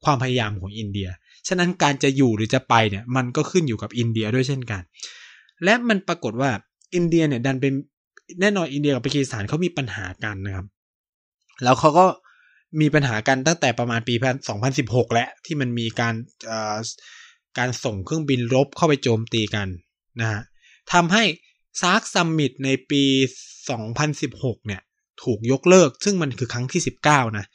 [0.05, 1.09] ความพยายามของอินเดีย
[1.47, 4.81] ฉะนั้นการจะอยู่หรือจะไปเนี่ยมันก็ขึ้นอยู่กับอินเดียด้วยเช่นกัน
[5.63, 6.51] และมันปรากฏว่า
[6.95, 7.73] อินเดียเนี่ยดันเป็น
[8.41, 10.65] แน่นอนอินเดียกับปากีสถานเขามีปัญหากันนะครับ
[11.63, 12.05] แล้วเขาก็
[12.81, 14.15] มีปัญหากันตั้งแต่ประมาณปี
[14.63, 16.15] 2016 แล้วที่มันมีการ
[17.57, 19.67] การส่งเครื่องบินรบเข้าไปโจมตีกัน
[20.21, 20.41] นะฮะ
[20.93, 21.23] ทำให้
[21.81, 23.03] ซาร์ก summit ในปี
[23.85, 24.81] 2016 เนี่ย
[25.23, 27.45] ถูกยกเลิก ซึ่งมันคือครั้งที่ 19 นะ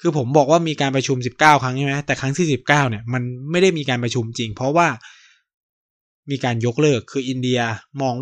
[0.00, 4.88] คือผมบอกว่ามีการประชุม 19 ครั้งใช่ไหมแต่ครั้งที่ 19 เนี่ย มันไม่ได้มีการประชุมจริง เพราะว่า
[6.30, 7.60] มีการยกเลิกคืออินเดีย
[8.00, 8.14] มอง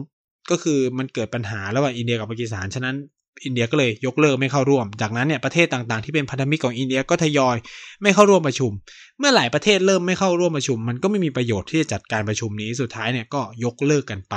[0.51, 2.97] ก็คือมันเกิดปัญหาระหว่างอินเดียกับปากีสถานฉะนั้น
[3.45, 7.57] อินเดียก็เลยยกเลิกไม่เข้าร่วม จากนั้นเนี่ยประเทศต่างๆที่เป็นพันธมิตรของอินเดียก็ทยอย
[8.03, 8.73] ไม่เข้าร่วมประชุม
[9.19, 14.35] เมื่อหลายประเทศเริ่มไม่เข้าร่วมประชุม มันก็ไม่มีประโยชน์ที่จะจัดการประชุมนี้สุดท้ายเนี่ยก็ยกเลิกกันไป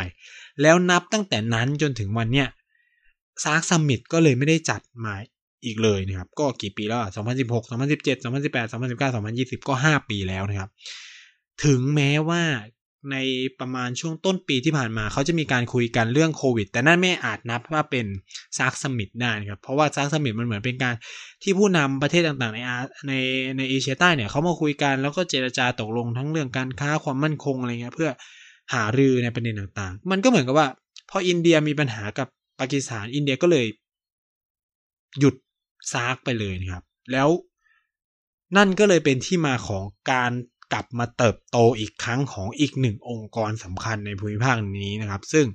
[0.61, 2.47] แล้วนับตั้งแต่นั้นจนถึงวันเนี้ย
[3.43, 5.13] ซาร์ก summit ก็เลยไม่ได้จัดมา
[5.65, 10.69] อีกเลยนะครับ ก็กี่ปีแล้วอะ2016 2017 2018 2019 2020 ก็ 5 ปีแล้วนะครับ
[11.65, 12.43] ถึงแม้ว่า
[13.11, 13.17] ใน
[13.59, 18.05] ประมาณช่วงต้นปีที่ผ่านมาเขาจะมีการคุยกันเรื่องโควิด แต่นั่นไม่อาจนับว่าเป็น
[18.57, 20.95] ซาร์ก summit ได้นะครับ เพราะว่าซาร์ก summit มันเหมือนเป็นการ
[21.43, 23.13] ที่ผู้นำประเทศต่างๆ ในอาใน
[23.57, 28.09] ในเอเชียใต้เนี่ยเขามาคุยกันแล้วก็เจรจาตกลงทั้งเรื่องการค้าความมั่นคงอะไรเงี้ยเพื่อ
[28.73, 30.67] หารือในประเด็นต่างๆ มันก็เหมือนกับว่า
[31.09, 32.27] พออินเดียมีปัญหากับ
[32.59, 33.65] ปากีสถานอินเดียก็เลย
[35.19, 35.35] หยุด
[35.91, 37.29] ซากไปเลยนะครับ แล้ว
[38.57, 40.31] นั่นก็เลยเป็นที่มาของการ
[40.73, 45.45] กลับมาเติบโตอีกครั้งของอีกหนึ่งองค์กรสำคัญในภูมิภาคนี้นะครับ ซึ่ง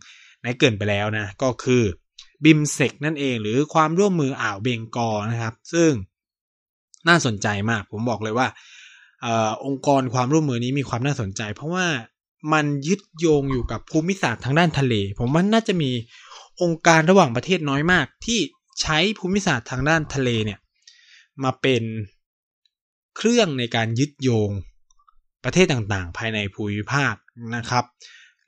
[0.43, 1.83] ในเกินไปแล้วนะ ก็คือ
[2.45, 5.91] บิมเซกนั่นเองหรือความร่วมมืออ่าวเบงกอลนะครับ ซึ่ง
[7.09, 8.49] น่าสนใจมากผมบอกเลยว่า
[9.25, 9.27] อ
[9.67, 11.87] องค์กรความร่วมมือนี้มีความน่าสนใจ เพราะว่า
[12.53, 15.91] มันยึดโยงอยู่กับภูมิศาสตร์ทางด้านทะเล ผมว่าน่าจะมี
[16.63, 18.41] องค์การระหว่างประเทศน้อยมาก ที่
[18.81, 20.59] ใช้ภูมิศาสตร์ทางด้านทะเลเนี่ย
[21.45, 21.83] มาเป็น
[23.17, 24.51] เครื่องในการยึดโยง
[25.45, 27.15] ประเทศต่างๆ ภายในภูมิภาค
[27.57, 27.85] นะครับ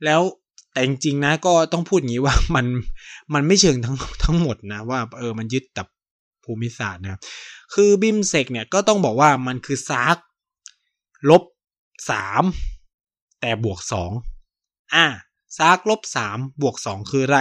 [0.05, 0.21] แล้ว
[0.73, 2.67] แต่จริงๆนะก็ต้องพูดอย่างนี้ว่ามัน
[3.35, 5.87] มันไม่เชิงทั้งทั้งหมดนะว่าเออมันยึดกับ
[6.45, 7.21] ภูมิศาสตร์นะ
[7.75, 10.17] คือ BIMSTEC เนี่ยก็ต้องบอกว่ามันคือซาร์ก
[11.31, 11.43] ลบ
[12.11, 12.45] สาม
[13.41, 14.11] แต่บวกสอง
[14.95, 15.07] อ่า
[15.59, 17.41] ซาร์กลบสามบวกสองคืออะไร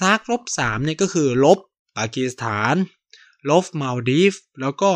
[0.00, 1.58] ซาร์กลบสามเนี่ยก็คือลบ
[1.96, 2.74] ปากีสถาน
[3.50, 4.92] ลบมาลดีฟ แล้วก็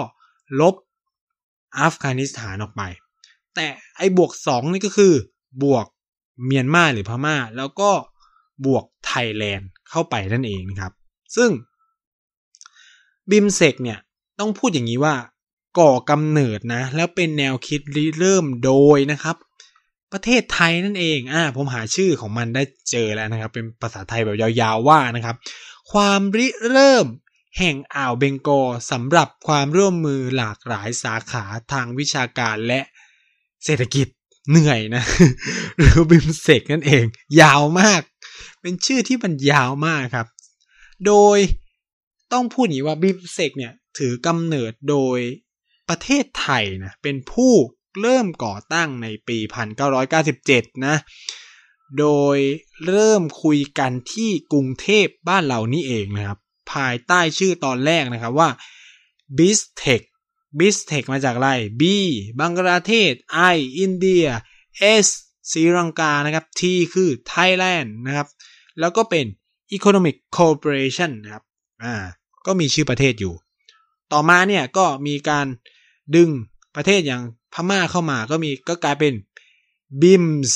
[0.60, 0.74] ลบ
[1.78, 2.82] อัฟกานิสถานออกไป
[3.54, 5.14] แต่ไอ้บวกสองนี่ก็คือ
[5.62, 5.86] บวก
[6.44, 7.90] เมียนมาหรือพม่า แล้วก็
[8.66, 10.92] บวกไทยแลนด์เข้าไปนั่นเองนะครับ
[11.36, 11.50] ซึ่ง
[13.30, 13.98] BIMSTEC เนี่ย
[14.38, 15.14] ต้องพูดอย่างนี้ว่า
[15.78, 19.36] ก่อกำเนิดนะ แล้วเป็นแนวคิดริเริ่มโดยนะครับ
[20.12, 25.36] ประเทศไทยนั่นเองอ่าผมหาชื่อของมันได้เจอแล้วนะครับ เป็นภาษาไทยแบบยาวๆว่านะครับ
[25.92, 27.06] ความริเริ่ม
[27.58, 32.80] แห่งอ่าวเบงกอลสำหรับความร่วมมือหลากหลายสาขาทางวิชาการและ
[33.64, 34.06] เศรษฐกิจ
[34.50, 35.04] เหนื่อยนะ
[35.78, 37.04] หรือ BIMSTEC นั่นเอง
[37.40, 38.02] ยาวมาก
[38.60, 40.26] เป็นชื่อที่มันยาวมากครับ
[41.06, 41.38] โดย
[42.32, 45.18] ต้องพูดอย่างนี้ว่า BIMSTEC เนี่ยถือกำเนิดโดย
[45.88, 47.52] ประเทศไทยนะเป็นผู้
[48.00, 49.38] เริ่มก่อตั้งในปี
[50.10, 50.96] 1997 นะ
[51.98, 52.36] โดย
[52.86, 56.38] เริ่มคุยกันที่กรุงเทพบ้านเรานี่เองนะครับ
[56.72, 58.48] ภายใต้ชื่อตอนแรกนะครับว่า
[59.38, 60.06] b i s t e c h
[60.58, 61.50] b i s t e c h มาจากอะไร
[61.80, 61.82] B
[62.38, 63.12] บังกลาเทศ
[63.54, 64.24] I อินเดีย
[65.04, 65.06] S
[65.52, 66.60] ศรีลังกานะครับ T
[66.94, 68.28] คือ Thailand นะครับ
[68.80, 69.26] แล้วก็เป็น
[69.76, 71.44] Economic Cooperation นะครับ
[71.82, 71.94] อ่า
[72.46, 73.34] ก็มีชื่อประเทศอยู่
[74.12, 75.46] ต่อมาเนี่ยก็มีการ
[76.16, 76.30] ดึง
[76.76, 77.22] ประเทศอย่าง
[77.54, 79.12] พม่าเข้ามาก็มีก็กลายเป็น
[80.00, 80.50] BIMS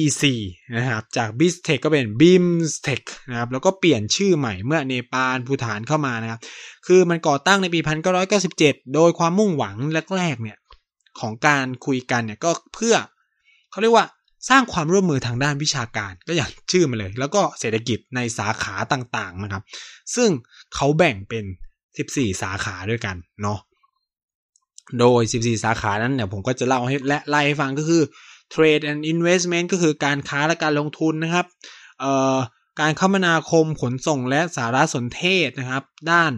[0.00, 0.22] EC
[0.76, 6.40] นะครับจาก b i s t e c h ก็เป็น BIMSTEC นะครับแล้วก็เปลี่ยนชื่อใหม่เมื่อเนปาลภูฐานเข้ามานะครับ
[6.86, 7.80] คือมันก่อตั้งในปี
[8.36, 9.76] 1997 โดยความมุ่งหวัง
[10.16, 10.58] แรกๆเนี่ย
[11.20, 12.94] ของการคุยกันเนี่ยก็เพื่อ
[13.70, 14.06] เขาเรียกว่า
[14.48, 19.62] สร้างความร่วมมือทางด้านวิชาการก็อย่างชื่อมาเลย แล้วก็เศรษฐกิจในสาขาต่างๆนะครับ
[20.14, 20.30] ซึ่ง
[20.74, 21.44] เขาแบ่งเป็น
[21.92, 23.58] 14 สาขาด้วยกันเนาะ
[25.00, 28.02] โดย 14 สาขานั้นเนี่ยผมก็จะเล่าให้และไล่ให้ฟังก็คือ
[28.52, 31.46] Trade and Investment ก็คือการค้าและการลงทุนนะครับ
[32.00, 32.36] เอ่อ
[32.80, 36.32] การคมนาคมขนส่งและสารสนเทศนะครับ ด้าน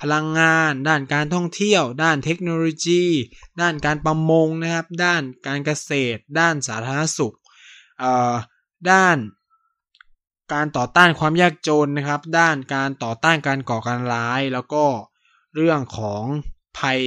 [0.00, 3.04] พลังงาน ด้านการท่องเที่ยว ด้านเทคโนโลยี
[3.60, 7.36] ด้านการประมงนะครับ ด้านการเกษตร ด้านสาธารณสุข
[7.98, 8.34] เอ่อ
[8.90, 9.16] ด้าน
[10.52, 14.84] การต่อต้านความยากจนนะครับ ด้านการต่อต้านการก่อการร้าย แล้วก็
[15.54, 16.22] เรื่องของ
[16.78, 17.00] ภัย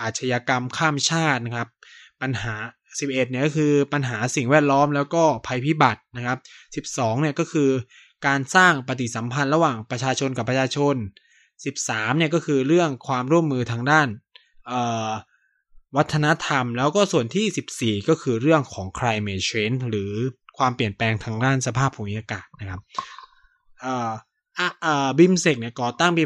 [0.00, 1.68] อาชญากรรมข้ามชาตินะครับ
[2.20, 2.54] ปัญหา
[3.00, 6.38] 11เนี่ยก็คือปัญหาสิ่งแวดล้อมแล้วก็ภัยพิบัตินะครับ
[6.94, 7.70] 12เนี่ยก็คือ
[8.26, 10.94] การสร้างปฏิสัมพันธ์ระหว่างประชาชนกับประชาชน
[11.56, 14.08] 13เนี่ยก็คือเรื่องความร่วมมือทางด้าน
[15.96, 20.12] วัฒนธรรม แล้วก็ส่วนที่ 14 ก็คือเรื่องของ climate change หรือ
[20.58, 22.80] ความเปลี่ยนแปลงทางด้านสภาพภูมิอากาศนะครับ
[25.18, 26.22] BIMSTEC เนี่ยก่อตั้งปี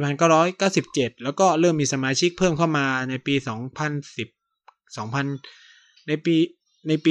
[0.61, 3.35] 1997 แล้วก็เริ่มมีสมาชิกเพิ่มเข้ามาในปี
[4.17, 6.37] 2010 2000 ในปี
[6.89, 7.11] ในปี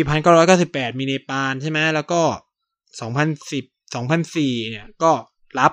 [0.49, 2.21] 1998 มีเนปาลใช่ไหมแล้วก็
[3.09, 5.11] 2010 2004 เนี่ยก็
[5.59, 5.71] รับ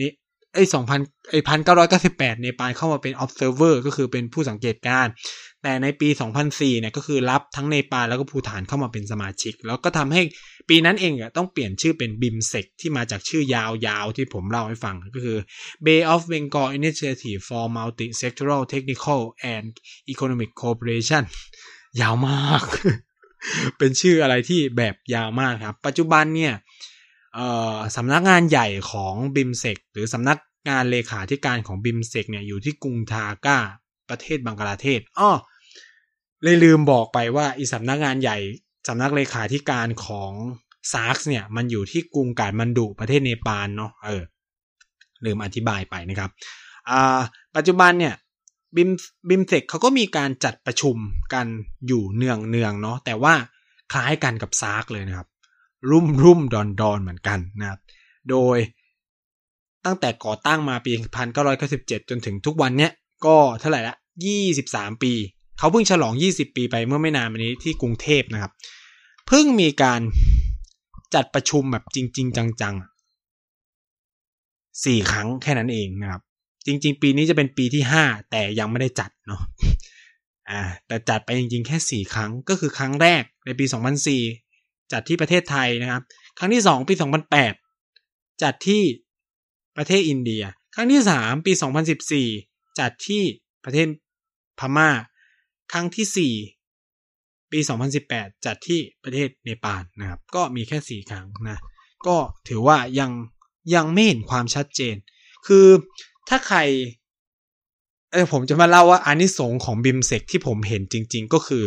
[0.00, 0.10] นี่
[0.54, 0.64] ไอ้
[0.96, 1.40] 2000ไอ้
[1.86, 5.06] 1998 เนปาลเข้ามาเป็น observer ก็คือเป็นผู้สังเกตการณ์
[5.66, 6.08] แต่ในปี
[6.44, 10.22] 2004 เนี่ยก็คือรับทั้งเนปาลแล้วก็ภูฏานเข้ามาเป็นสมาชิก แล้วก็ทำให้
[10.68, 15.38] ปีนั้นเองอะต้องเปลี่ยนชื่อเป็นบิมสเทคที่มาจากชื่อยาวๆ ที่ผมเล่าให้ฟังก็คือ
[15.84, 19.20] Bay of Bengal Initiative for Multi-Sectoral Technical
[19.54, 19.68] and
[20.12, 21.24] Economic Cooperation
[22.00, 22.62] ยาวมาก
[23.78, 26.54] เป็นชื่ออะไรที่แบบยาวมากครับ ปัจจุบันเนี่ย
[27.96, 33.58] สำนักงานใหญ่ของบิมสเทคหรือสำนักงานเลขาธิการของบิมสเทคเนี่ยอยู่ที่กรุงธากา
[34.10, 35.30] ประเทศบังกลาเทศอ้อ
[36.42, 38.38] เลยลืมบอกไปว่าอีสำนักงานใหญ่
[38.88, 40.32] สำนักเลขาธิการของ
[40.92, 44.22] ซาร์กเนี่ยมันอยู่ที่กรุงกาฐมาณฑุประเทศเนปาลเนาะเออ
[45.24, 46.30] ลืมอธิบายไปนะครับ
[46.90, 47.20] อ่า
[47.56, 48.14] ปัจจุบันเนี่ย
[48.76, 48.90] บิม
[49.28, 50.96] บิมสเทคเขาก็มีการจัดประชุม
[51.34, 51.46] กัน
[51.86, 53.34] อยู่เนืองเนืองเนาะแต่ว่า
[53.92, 55.28] คล้ายกันกับซาร์กเลยนะครับ
[55.90, 57.80] รุ่มรุ่มดอนดอนเหมือนกันนะครับ
[58.30, 58.58] โดย
[59.84, 60.92] ตั้งแต่ก่อตั้งมาปี
[61.50, 62.92] 1997 จนถึงทุกวันเนี้ย
[63.26, 63.94] ก็เท่าไหร่ละ
[64.48, 65.12] 23 ปี
[65.58, 68.52] เขาเพิ่งฉลอง 20 ปีไปเมื่อไม่นานมานี้ที่กรุงเทพนะครับ
[69.26, 70.00] เพิ่งมีการ
[71.14, 76.22] จัดประชุมแบบจริง ๆ จังๆสี่ครั้งแค่นั้นเองนะครับ
[76.66, 79.42] จริง ๆ ปีนี้จะเป็นปีที่ห้าแต่ยังไม่ได้จัดเนาะ
[80.50, 83.64] อ่าแต่จัดไปจริง ๆ แค่สี่ครั้งก็คือครั้งแรกในปี
[84.28, 86.02] 2004 จัดที่ประเทศไทยนะครับ
[86.38, 86.94] ครั้งที่สองปี
[87.68, 88.82] 2008 จัดที่
[89.76, 90.42] ประเทศอินเดีย
[90.74, 91.52] ครั้งที่สามปี
[92.16, 93.22] 2014 จัดที่
[93.64, 93.86] ประเทศ
[94.58, 94.90] พมา่า
[95.72, 96.34] ครั้งที่สี่
[97.52, 97.58] ปี
[98.02, 101.62] 2018 จัดที่ประเทศเนปาลนะครับ ก็มีแค่สี่ครั้งนะ
[102.06, 102.16] ก็
[102.48, 103.10] ถือว่ายัง
[103.74, 104.96] ยังไม่เห็นความชัดเจน
[105.46, 105.66] คือ
[106.28, 106.58] ถ้าใคร
[108.12, 111.64] เออผมจะมาเล่าว่าอานิสงส์ของบิมเซกที่ผมเห็นจริง ๆ ก็คือ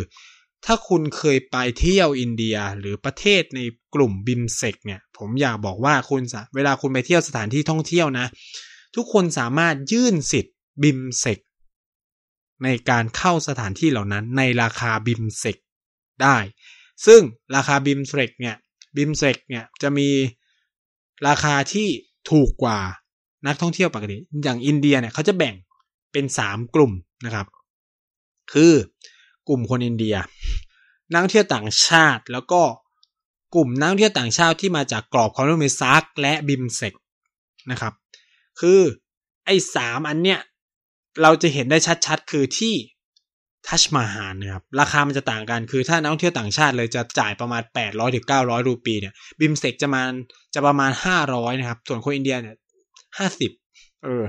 [0.66, 3.60] ถ้าคุณเคยไปเที่ยวอินเดียหรือประเทศใน
[3.94, 6.22] กลุ่มบิมสเทคเนี่ย ผมอยากบอกว่าคุณ
[6.54, 8.26] เวลาคุณไปเที่ยวสถานที่ท่องเที่ยวนะ
[8.96, 11.38] ทุกคนสามารถยื่นสิทธิ์บิมสเทค
[12.64, 15.56] ในการเข้าสถานที่เหล่านั้นในราคาบิมสเทค
[16.22, 16.36] ได้
[17.06, 17.20] ซึ่ง
[17.56, 18.56] ราคาบิมสเทคเนี่ย
[18.96, 20.08] บิมสเทคเนี่ยจะมี
[21.28, 21.88] ราคาที่
[22.30, 22.80] ถูกกว่า
[23.46, 25.54] นักท่องเที่ยวปกติ อย่างอินเดียเนี่ยเขาจะแบ่ง
[26.12, 26.92] เป็นสามกลุ่ม
[27.24, 27.46] นะครับ
[28.52, 28.72] คือ
[29.48, 30.16] กลุ่มคนอินเดีย
[31.10, 32.62] นักท่องเที่ยวต่างชาติแล้วก็
[33.54, 36.94] กลุ่มนักท่องเที่ยวต่างชาติที่มาจากกรอบความร่วมมือซักและบิมเซก
[37.70, 37.92] นะครับ
[38.60, 38.80] คือ
[39.44, 40.40] ไอ้สามอันเนี้ย
[41.22, 42.74] เราจะเห็นได้ชัดๆ คือที่
[43.66, 50.02] ทัชมาฮานนะครับราคามันจะต่างกันคือถ้านักท่องเที่ยวต่างชาติเลยจะจ่ายประมาณ 800ถึง900รูปีเนี่ยบิมเซกจะมา
[50.54, 50.90] จะประมาณ
[51.26, 52.56] 500นะครับส่วนคนอินเดียเนี่ย
[53.18, 54.24] 50เออ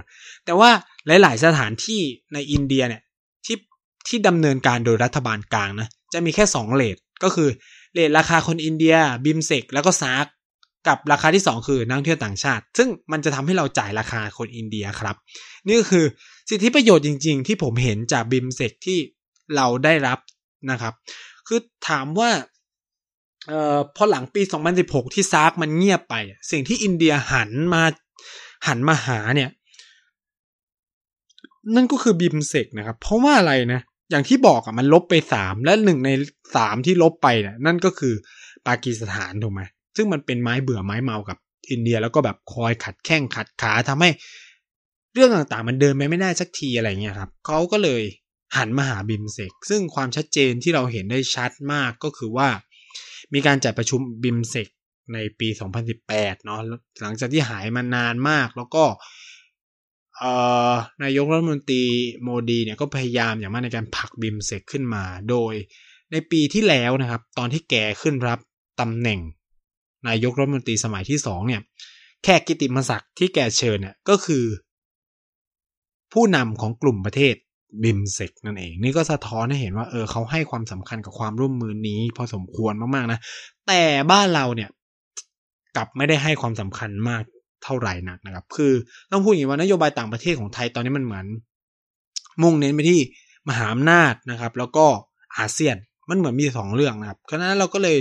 [0.45, 0.69] แต่ว่า
[1.07, 2.01] หลาย ๆ สถานที่
[2.33, 3.01] ในอินเดียเนี่ย
[3.45, 3.57] ที่
[4.07, 7.49] ที่ดำเนินการโดยรัฐบาลกลางนะ จะมีแค่2 rate ก็คือ
[7.93, 10.25] rate ราคาคนอินเดียบิมสเทคแล้วก็ซาร์ก
[10.87, 15.15] กับราคาที่ 2 คือนักท่องเที่ยวต่างชาติ ซึ่งมันจะทำให้เราจ่ายราคาคนอินเดียครับ
[15.67, 16.05] นี่คือ
[16.49, 18.99] สิทธิประโยชน์จริง ๆ ที่ผมเห็นจากบิมสเทคที่
[19.55, 20.19] เราได้รับ
[20.71, 20.93] นะครับ
[21.47, 22.31] คือถามว่า
[23.47, 24.41] เอ่อพอหลังปี
[24.77, 26.15] 2016 ที่ซาร์กมันเงียบไป
[26.51, 27.83] สิ่งที่อินเดียหันมา
[28.67, 29.49] หันมาหาเนี่ย
[31.75, 36.09] นั่นก็คือบิมสเทคนะครับ เพราะว่าอะไรนะ อย่างที่บอกอะมันลบไปสามและหนึ่งใน
[36.55, 38.13] สามที่ลบไปเนี่ยนั่นก็คือ
[38.67, 39.61] ปากีสถานถูกไหม
[39.95, 41.37] ซึ่งมันเป็นไม้เบื่อไม้เมากับ
[41.69, 44.09] อินเดียแล้วก็แบบคอยขัดแข้งขัดขาทำให้
[45.13, 48.01] เรื่องต่างๆ มันเดินไปไม่ได้สักทีอะไรเงี้ยครับเขาก็เลย
[48.57, 52.49] หันมาหาบิมสเทคซึ่งความชัดเจนที่เราเห็นได้ชัดมากก็คือว่า
[53.33, 54.67] มีการจัดประชุมบิมสเทค
[55.13, 55.47] ในปี
[55.95, 56.59] 2018 เนาะ
[57.01, 58.83] หลังจากที่หายมานานมากแล้วก็
[61.03, 61.83] นายกรัฐมนตรี
[62.23, 65.53] โมดีเนี่ยก็พยายามอย่างมากในการผลักบิมสเทคขึ้นมา โดย
[66.11, 68.39] ในปีที่แล้วนะครับ ตอนที่แกขึ้นรับ
[68.79, 69.19] ตำแหน่ง
[70.07, 71.61] นายกรัฐมนตรีสมัยที่สองเนี่ย
[72.23, 74.45] แขกกิตติมศักดิ์ที่แกเชิญเนี่ยก็คือ
[76.13, 77.35] ผู้นำของกลุ่มประเทศ
[77.83, 83.19] บิมสเทคนั่นเอง นี่ก็สะท้อนให้เห็นว่าเออเขาให้ความสำคัญกับความร่วมมือนี้ พอสมควรมากๆนะ
[83.67, 84.69] แต่บ้านเราเนี่ย
[85.75, 87.23] กลับไม่ได้ให้ความสำคัญมาก
[87.63, 88.73] เท่าไหร่นักนะครับ คือ
[89.11, 91.25] ต้องพูดอย่างนี้ว่านโยบายต่างประเทศของไทยตอนนี้มันเหมือน
[92.41, 92.99] มุ่งเน้นไปที่
[93.47, 94.85] มหาอำนาจนะครับ แล้วก็
[95.37, 95.75] อาเซียน
[96.09, 97.97] มันเหมือนมีสองเรื่องนะครับเพราะนั้นเราก็เลย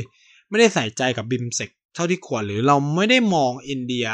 [0.49, 4.07] ไม่ได้ใส่ใจกับบิมสเทคเท่าที่ควรหรือเราไม่ได้มองอินเดีย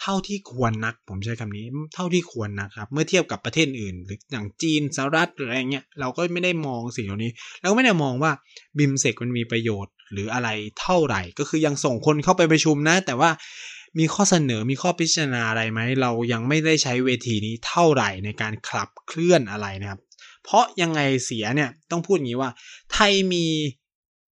[0.00, 7.30] เท่าที่ควรนัก ผมใช้คำนี้เท่าที่ควรนะครับ เมื่อเทียบกับประเทศอื่น หรืออย่างจีนสหรัฐหรืออะไรเงี้ยเราก็ไม่ได้มองสิ่งเหล่านี้
[7.60, 8.32] เราก็ไม่ได้มองว่า
[8.78, 10.48] บิมเซกมันมีประโยชน์ หรืออะไร
[10.80, 13.30] เท่าไหร่ ก็คือยังส่งคนเข้าไปประชุมนะ แต่ว่า
[13.98, 20.00] มีข้อเสนอมีข้อพิจารณาอะไรไหม เรายังไม่ได้ใช้เวทีนี้เท่าไหร่ในการขับเคลื่อนอะไรนะครับ
[20.44, 22.50] เพราะยังไงเสียเนี่ยต้องพูดอย่างนี้ว่า
[22.92, 23.46] ไทยมี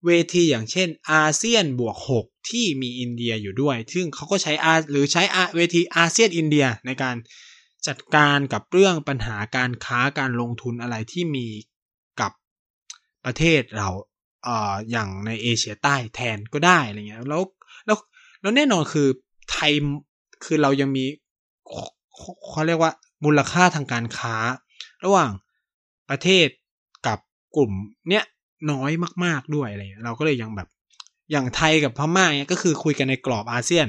[0.06, 7.16] เวทีอย่างเช่นอาเซียนบวก 6 ที่มีอินเดียอยู่ด้วย ซึ่งเขาก็ใช้อาหรือใช้อาเวทีอาเซียนอินเดียในการ
[7.86, 11.46] จัดการกับเรื่องปัญหาการค้าการลงทุนอะไรที่มี
[12.20, 12.32] กับ
[13.24, 13.88] ประเทศเรา
[14.46, 17.42] อ่ออย่างในเอเชียใต้แทนก็ได้อะไรเงี้ยแล้ว
[17.86, 17.96] แล้ว
[18.40, 19.08] แล้วแน่นอนคือ
[19.50, 19.72] ไทย
[20.44, 21.04] คือเรายังมี
[22.50, 22.92] เขาเรียกว่า
[23.24, 24.36] มูลค่าทางการค้า
[25.04, 25.30] ระหว่าง
[26.10, 26.48] ประเทศ
[27.06, 27.18] กับ
[27.56, 27.72] กลุ่ม
[28.08, 28.24] เนี้ย
[28.70, 28.90] น้อย
[29.24, 30.68] มาก ๆด้วยอะไรเงี้ยเราก็เลยยังแบบ
[31.30, 33.86] อย่างไทยกับพม่าเนี่ยก็คือคุยกันในกรอบอาเซียน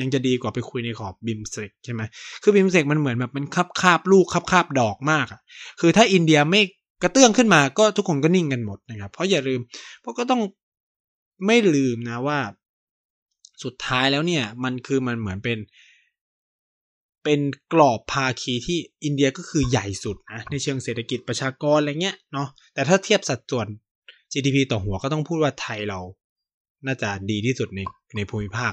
[0.00, 2.02] ยังจะดีกว่าไปคุยในกรอบบิมสเทคใช่ไหม
[2.42, 5.40] คือบิมสเทคมันเหมือนแบบมันคับคาบลูกคับคาบดอกมากอะ
[5.80, 6.62] คือถ้าอินเดียไม่
[7.02, 9.60] กระเตื้องขึ้นมาก็ทุกคนก็นิ่งกันหมดนะครับ เพราะอย่าลืม
[10.00, 10.42] เพราะก็ต้อง
[11.46, 12.38] ไม่ลืมนะว่า
[13.64, 15.58] สุดท้ายแล้วเนี่ย มันคือมันเหมือนเป็น
[17.24, 17.40] เป็น
[17.72, 23.66] กรอบภาคีที่อินเดียก็คือใหญ่สุดนะในเชิงเศรษฐกิจประชากรอะไรเงี้ยเนาะแต่ถ้าเทียบสัดส่วน
[24.32, 26.00] GDP ต่อหัวก็ต้องพูดว่าไทยเรา
[26.86, 27.80] น่าจะดีที่สุดใน
[28.16, 28.72] ในภูมิภาค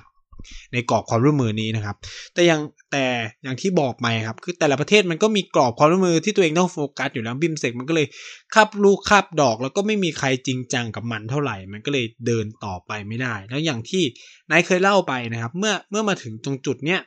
[0.74, 1.96] ในกรอบความร่วมมือนี้นะครับ
[2.34, 2.60] แต่ยัง
[2.92, 3.06] แต่
[3.44, 8.08] อย่างที่บอกไปครับ คือแต่ละประเทศมันก็มีกรอบความร่วมมือที่ตัวเองต้องโฟกัสอยู่แล้วบิมเสกมันก็เลย
[8.54, 14.04] คาบลูกคาบดอก แล้วก็ไม่มีใครจริงจังกับมันเท่าไหร่ มันก็เลยเดินต่อไปไม่ได้ แล้วอย่างที่
[14.50, 17.02] นายเคยเล่าไปนะครับ เมื่อเมื่อมาถึงตรงจุดเนี้ย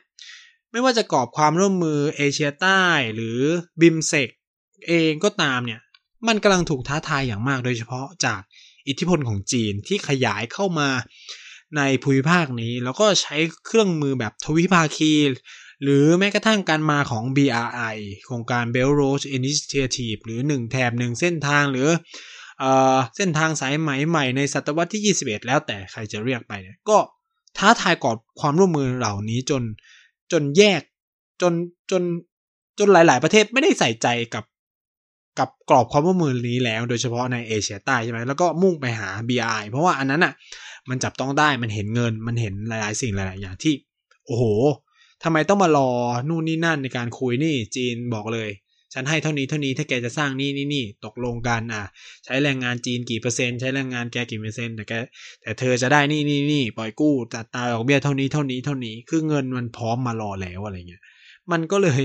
[0.71, 2.83] ไม่ว่าจะกรอบความร่วมมือเอเชียใต้
[3.15, 3.39] หรือ
[3.81, 4.29] บิมเสก
[4.87, 5.81] เองก็ตามเนี่ย
[6.27, 8.41] มันกำลังถูกท้าทายอย่างมากโดยเฉพาะจาก
[8.87, 10.89] อิทธิพลของจีนที่ขยายเข้ามา
[11.77, 15.13] ในภูมิภาคนี้ แล้วก็ใช้เครื่องมือแบบทวิภาคี
[15.83, 21.87] หรือแม้กระทั่งการมาของ BRI โครงการ Belt Road Initiative หรือ 1 แถบ 1 เส้นทางหรือ
[22.59, 22.65] เอ
[23.15, 26.97] เส้นทางสายไหมใหม่ในศตวรรษที่ 21 แล้วแต่ใครจะเรียกไปเนี่ยก็
[27.57, 29.63] ท้าทายกอบความร่วมมือเหล่านี้จน
[30.31, 30.81] จนแยก
[31.41, 31.53] จน
[31.91, 32.03] จน
[32.79, 34.45] จนหลาย ๆ ประเทศไม่ได้ใส่ใจกับ
[35.39, 40.33] กับกรอบความร่วมมือนี้แล้ว โดยเฉพาะในเอเชียใต้ใช่ไหมแล้วก็มุ่งไปหา BRI เพราะว่าอันนั้นอะ
[40.89, 43.73] มันจับต้องได้มันเห็นเงิน มันเห็นหลาย ๆ สิ่งหลาย ๆ อย่างที่
[44.25, 44.43] โอ้โห
[45.23, 45.89] ทำไมต้องมารอ
[46.29, 48.49] นู่นนี่นั่นในการคุยนี่จีนบอกเลย
[48.93, 51.83] ฉันให้เท่านี้เท่านี้ถ้าแกจะสร้างนี่นี่นี่ตกลงกันอะ
[52.25, 54.93] ใช้แรงงานจีนกี่เปอร์เซ็นต์ใช้แรงงานแกกี่เปอร์เซ็นต์แต่แก
[55.41, 61.03] แต่เธอจะได้นี่นี่นี่ปล่อยกู้อัตราดอกเบี้ยเท่านี้เท่านี้เท่านี้คือเงินมันพร้อมมารอแล้วอะไรเงี้ย
[61.51, 62.03] มันก็เลย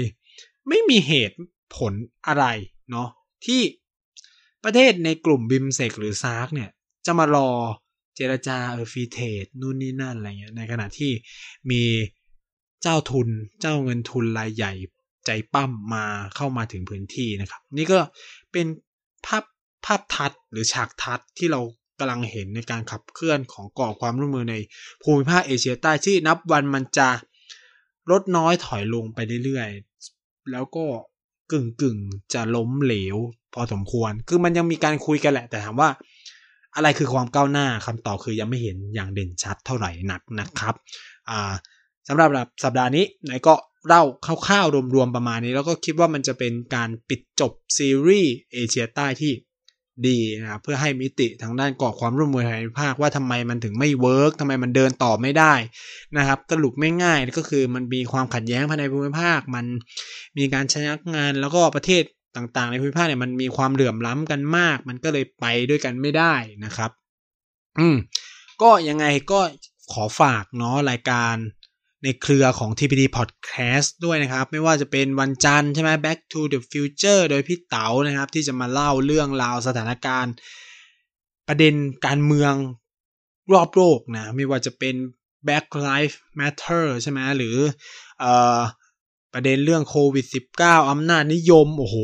[0.68, 1.36] ไม่มีเหตุ
[1.76, 1.92] ผล
[2.28, 2.44] อะไร
[2.90, 3.08] เนาะ
[3.46, 3.60] ที่
[4.64, 6.70] ประเทศในกลุ่มบิมสเทคหรือซาร์กเนี่ย
[7.06, 7.48] จะมารอ
[8.18, 11.12] เจรจาเออ free trade นู่นนี่นั่นอะไรเงี้ยในขณะที่
[11.70, 11.82] มี
[12.82, 13.28] เจ้าทุน
[13.60, 14.72] เจ้าเงินทุนรายใหญ่
[15.26, 16.04] ใจป้ำมา
[16.36, 17.98] เข้ามาถึงพื้นที่นะครับ นี่ก็
[18.52, 18.66] เป็น
[19.26, 19.44] ภาพ
[19.84, 21.60] ภาพทัดหรือฉากทัดที่เรา
[21.98, 24.56] กำลังเห็นในการขับเคลื่อนของกรอบความร่วมมือใน
[25.02, 27.08] ภูมิภาคเอเชียใต้ที่นับวันมันจะ
[28.10, 30.84] ลดน้อยถอยลงไปเรื่อยๆ แล้วก็
[31.52, 31.98] กึ่งกึ่ง
[32.34, 33.16] จะล้มเหลว
[33.54, 35.90] พอสมควร คือมันยังมีการคุยกันแหละ แต่ถามว่า
[36.78, 40.74] อะไรคือความก้าวหน้าคำตอบคือยังไม่เห็นอย่างเด่นชัดเท่าไหร่นักนะครับ
[42.08, 42.28] สำหรับ
[42.64, 43.54] สัปดาห์นี้นายก็
[43.88, 44.02] เล่า
[44.46, 49.32] คร่าวๆรวมๆประมาณนี้ แล้วก็คิดว่ามันจะเป็นการปิดจบซีรีส์เอเชียใต้ที่
[50.08, 55.54] ดีนะครับเพื่อให้มิติทางด้านกรอความร่วมมือในภาคว่าทำไมมันถึงไม่เวิร์กทำไมมันเดินต่อไม่ได้
[56.16, 59.64] นะครับสรุปไม่ง่ายก็คือมันมีความขัดแย้งภายในภูมิภาค มัน
[60.38, 62.02] มีการชนะงานแล้วก็ประเทศ
[62.38, 66.90] ต่างๆ ในภูมิภาคเนี่ยมันมีความเหลื่อมล้ำกันมาก มันก็เลยไปด้วยกันไม่ได้นะครับ
[67.78, 67.96] อืม
[68.62, 69.40] ก็ยังไงก็
[69.92, 71.36] ขอฝากเนาะรายการ
[72.04, 80.34] ในเครือของ TPD Podcast ด้วยนะครับ ไม่ว่าจะเป็นวันจันทร์ใช่ไหม Back to the Future โดยพี่เต๋านะครับ ที่จะมาเล่าเรื่องราวสถานการณ์
[81.48, 81.74] ประเด็น
[82.06, 82.54] การเมือง
[83.52, 84.94] รอบโลกนะ ไม่ว่าจะเป็น
[85.46, 87.56] Black Lives Matter ใช่ไหมหรือ
[88.22, 88.24] อ
[89.32, 90.26] ประเด็นเรื่องโควิด
[90.58, 91.96] -19 อำนาจนิยม โอ้โห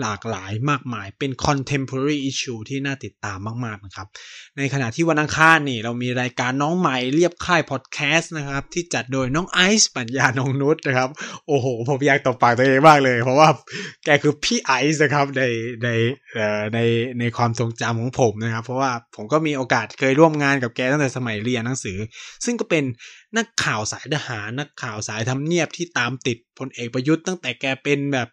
[0.00, 4.06] หลากหลายมากมาย เป็น contemporary issue ที่น่าติดตามมากๆนะครับ
[4.56, 11.10] ในขณะที่วันอังคารนี่เรามีรายการน้องใหม่เรียบค่ายพอดแคสต์นะครับ ที่จัดโดยน้องไอซ์ปัญญานงนุษนะครับ
[11.46, 13.48] โอ้โห ผมอยากตบปากตัวเองมากเลย เพราะว่า
[14.04, 15.42] แกคือพี่ไอซ์นะครับใน
[15.84, 15.88] ใน
[16.74, 16.78] ใน
[17.18, 21.98] ในความทรงจำของผมนะครับ เพราะว่าผมก็มีโอกาสเคยร่วมงานกับแกตั้งแต่สมัยเรียนหนังสือ
[22.44, 22.84] ซึ่งก็เป็น
[23.36, 28.28] นักข่าวสายทหารนักข่าวสายทำเนียบที่ตามติดพลเอกประยุทธ์ตั้งแต่แกเป็นแบบ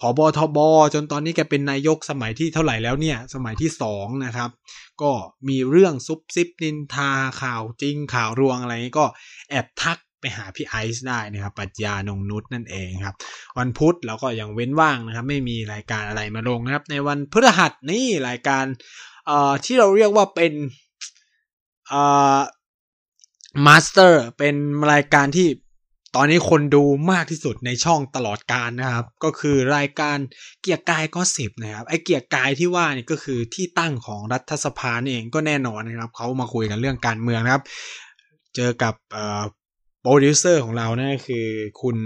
[0.00, 0.58] ผอบอทบ
[0.94, 4.50] จนตอนนี้แกเป็นนายกสมัยที่เท่าไหร่แล้วเนี่ย สมัยที่สองนะครับ
[5.02, 5.12] ก็
[5.48, 7.10] มีเรื่องซุบซิบนินทา
[7.42, 9.06] ข่าวจริงข่าวลวงอะไรนี้ก็
[9.50, 13.16] แอบทักไปหาพี่ไอซ์ได้นะครับปัญญานงนุษนั่นเองครับ
[13.58, 18.64] วันพุธเราก็ยังเว้นว่างนะครับ ไม่มีรายการอะไรมาลงนะครับ ในวันพฤหัสนี่รายการ
[19.26, 20.52] เอ่อที่เราเรียกว่าเป็น
[21.88, 22.02] เอ่
[22.36, 22.38] อ
[23.66, 24.54] master เป็น
[24.92, 25.48] รายการที่
[26.16, 30.18] ตอนนี้คนดูมากที่สุดในช่องตลอดการนะครับ ก็คือรายการ
[30.60, 37.64] เกียร์กายก็สิบนะครับไอ้เกียร์กายที่ว่านี่ก็คือที่ตั้งของรัฐสภาเองก็แน่นอนนะครับเขามาคุยกันเรื่องการเมืองนะครับ
[38.56, 38.94] เจอกับ
[40.02, 41.46] โปรดิวเซอร์ของเรานะ่คือ
[41.82, 41.96] คุณ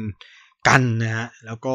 [0.69, 1.75] กันนะฮะแล้วก็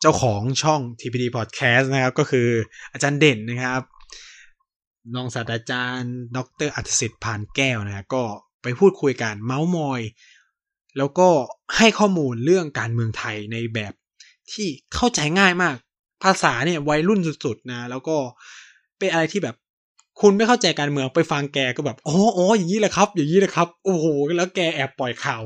[0.00, 2.48] เจ้าของช่อง TPD Podcast นะครับ ก็คือ
[2.92, 3.82] อาจารย์เด่นนะครับ
[5.16, 8.22] รองศาสตราจารย์ ดรอัศสิทธิ์พานแก้วนะฮะก็
[8.62, 10.00] ไปพูดคุยกันเมาส์มอย
[10.98, 11.28] แล้วก็
[11.76, 13.92] ให้ข้อมูลเรื่องการเมืองไทยในแบบ
[14.52, 15.76] ที่เข้าใจง่ายมาก
[16.22, 18.16] ภาษาเนี่ยวัยรุ่นสุดๆนะ แล้วก็
[18.98, 19.56] เป็นอะไรที่แบบ
[20.20, 25.42] คุณไม่เข้าใจการเมืองไปฟังแกก็แบบอ๋ออ๋ออย่างนี้แหละครับ อย่างนี้แหละครับ โอ้โห แล้วแกแอบปล่อยข่าว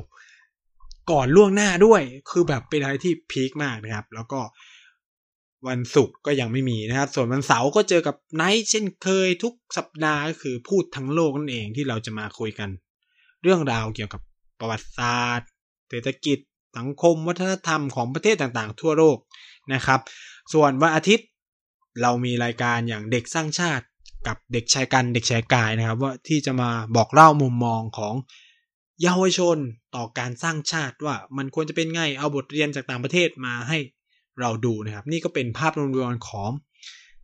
[1.10, 4.40] ก่อนล่วงหน้าด้วย คือแบบเป็นอะไรที่พีคมากนะครับ แล้วก็
[5.68, 12.68] วันศุกร์ก็ยังไม่มีนะครับ ส่วนวันเสาร์ก็เจอกับไนท์เช่นเคยทุกสัปดาห์ก็คือพูดทั้งโลกนั่นเองที่เราจะมาคุยกัน
[13.42, 14.20] เรื่องราวเกี่ยวกับ
[14.58, 15.48] ประวัติศาสตร์
[15.88, 16.38] เศรษฐกิจ
[16.76, 19.18] สังคม วัฒนธรรมของประเทศต่างๆ ทั่วโลก
[19.74, 20.00] นะครับ
[20.52, 21.26] ส่วนวันอาทิตย์
[22.02, 23.84] เรามีรายการอย่างเด็กสร้างชาติ
[24.26, 28.14] กับเด็กชายกันเด็กชายกายนะครับ ว่าที่จะมาบอกเล่ามุมมองของ
[29.02, 29.58] เยาวชน
[29.96, 33.78] ต่อการสร้างชาติว่ามันควรจะเป็นไงเอาบทเรียนจากต่างประเทศมาให้
[34.40, 36.50] เราดูนะครับ นี่ก็เป็นภาพรวมๆของ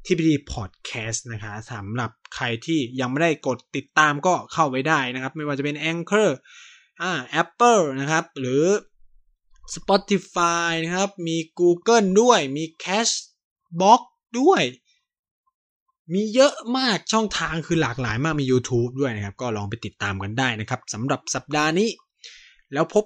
[0.04, 6.28] ที่พีดีพอดแคสต์นะคะสำหรับใครที่ยังไม่ได้กดติดตามก็เข้าไปได้นะครับ ไม่ว่าจะเป็น Anchor
[7.02, 8.64] อ่า Apple นะครับ หรือ
[9.74, 14.00] Spotify นะครับ มี Google ด้วย มี Cashbox
[14.40, 14.62] ด้วย
[16.12, 21.88] มีเยอะมากช่องทางคือหลากหลายมากมี YouTube ด้วยนะครับ ก็ลองไปติดตามกันได้นะครับสำหรับสัปดาห์นี้
[22.72, 23.04] แล้วพบ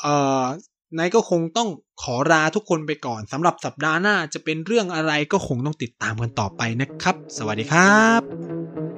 [0.00, 0.44] เอ่อ
[0.98, 1.68] นายก็คงต้อง
[2.02, 8.91] ขอลาทุกคนไปก่อนสำหรับสัปดาห์หน้าจะเป็นเรื่องอะไรก็คงต้องติดตามกันต่อไปนะครับ สวัสดีครับ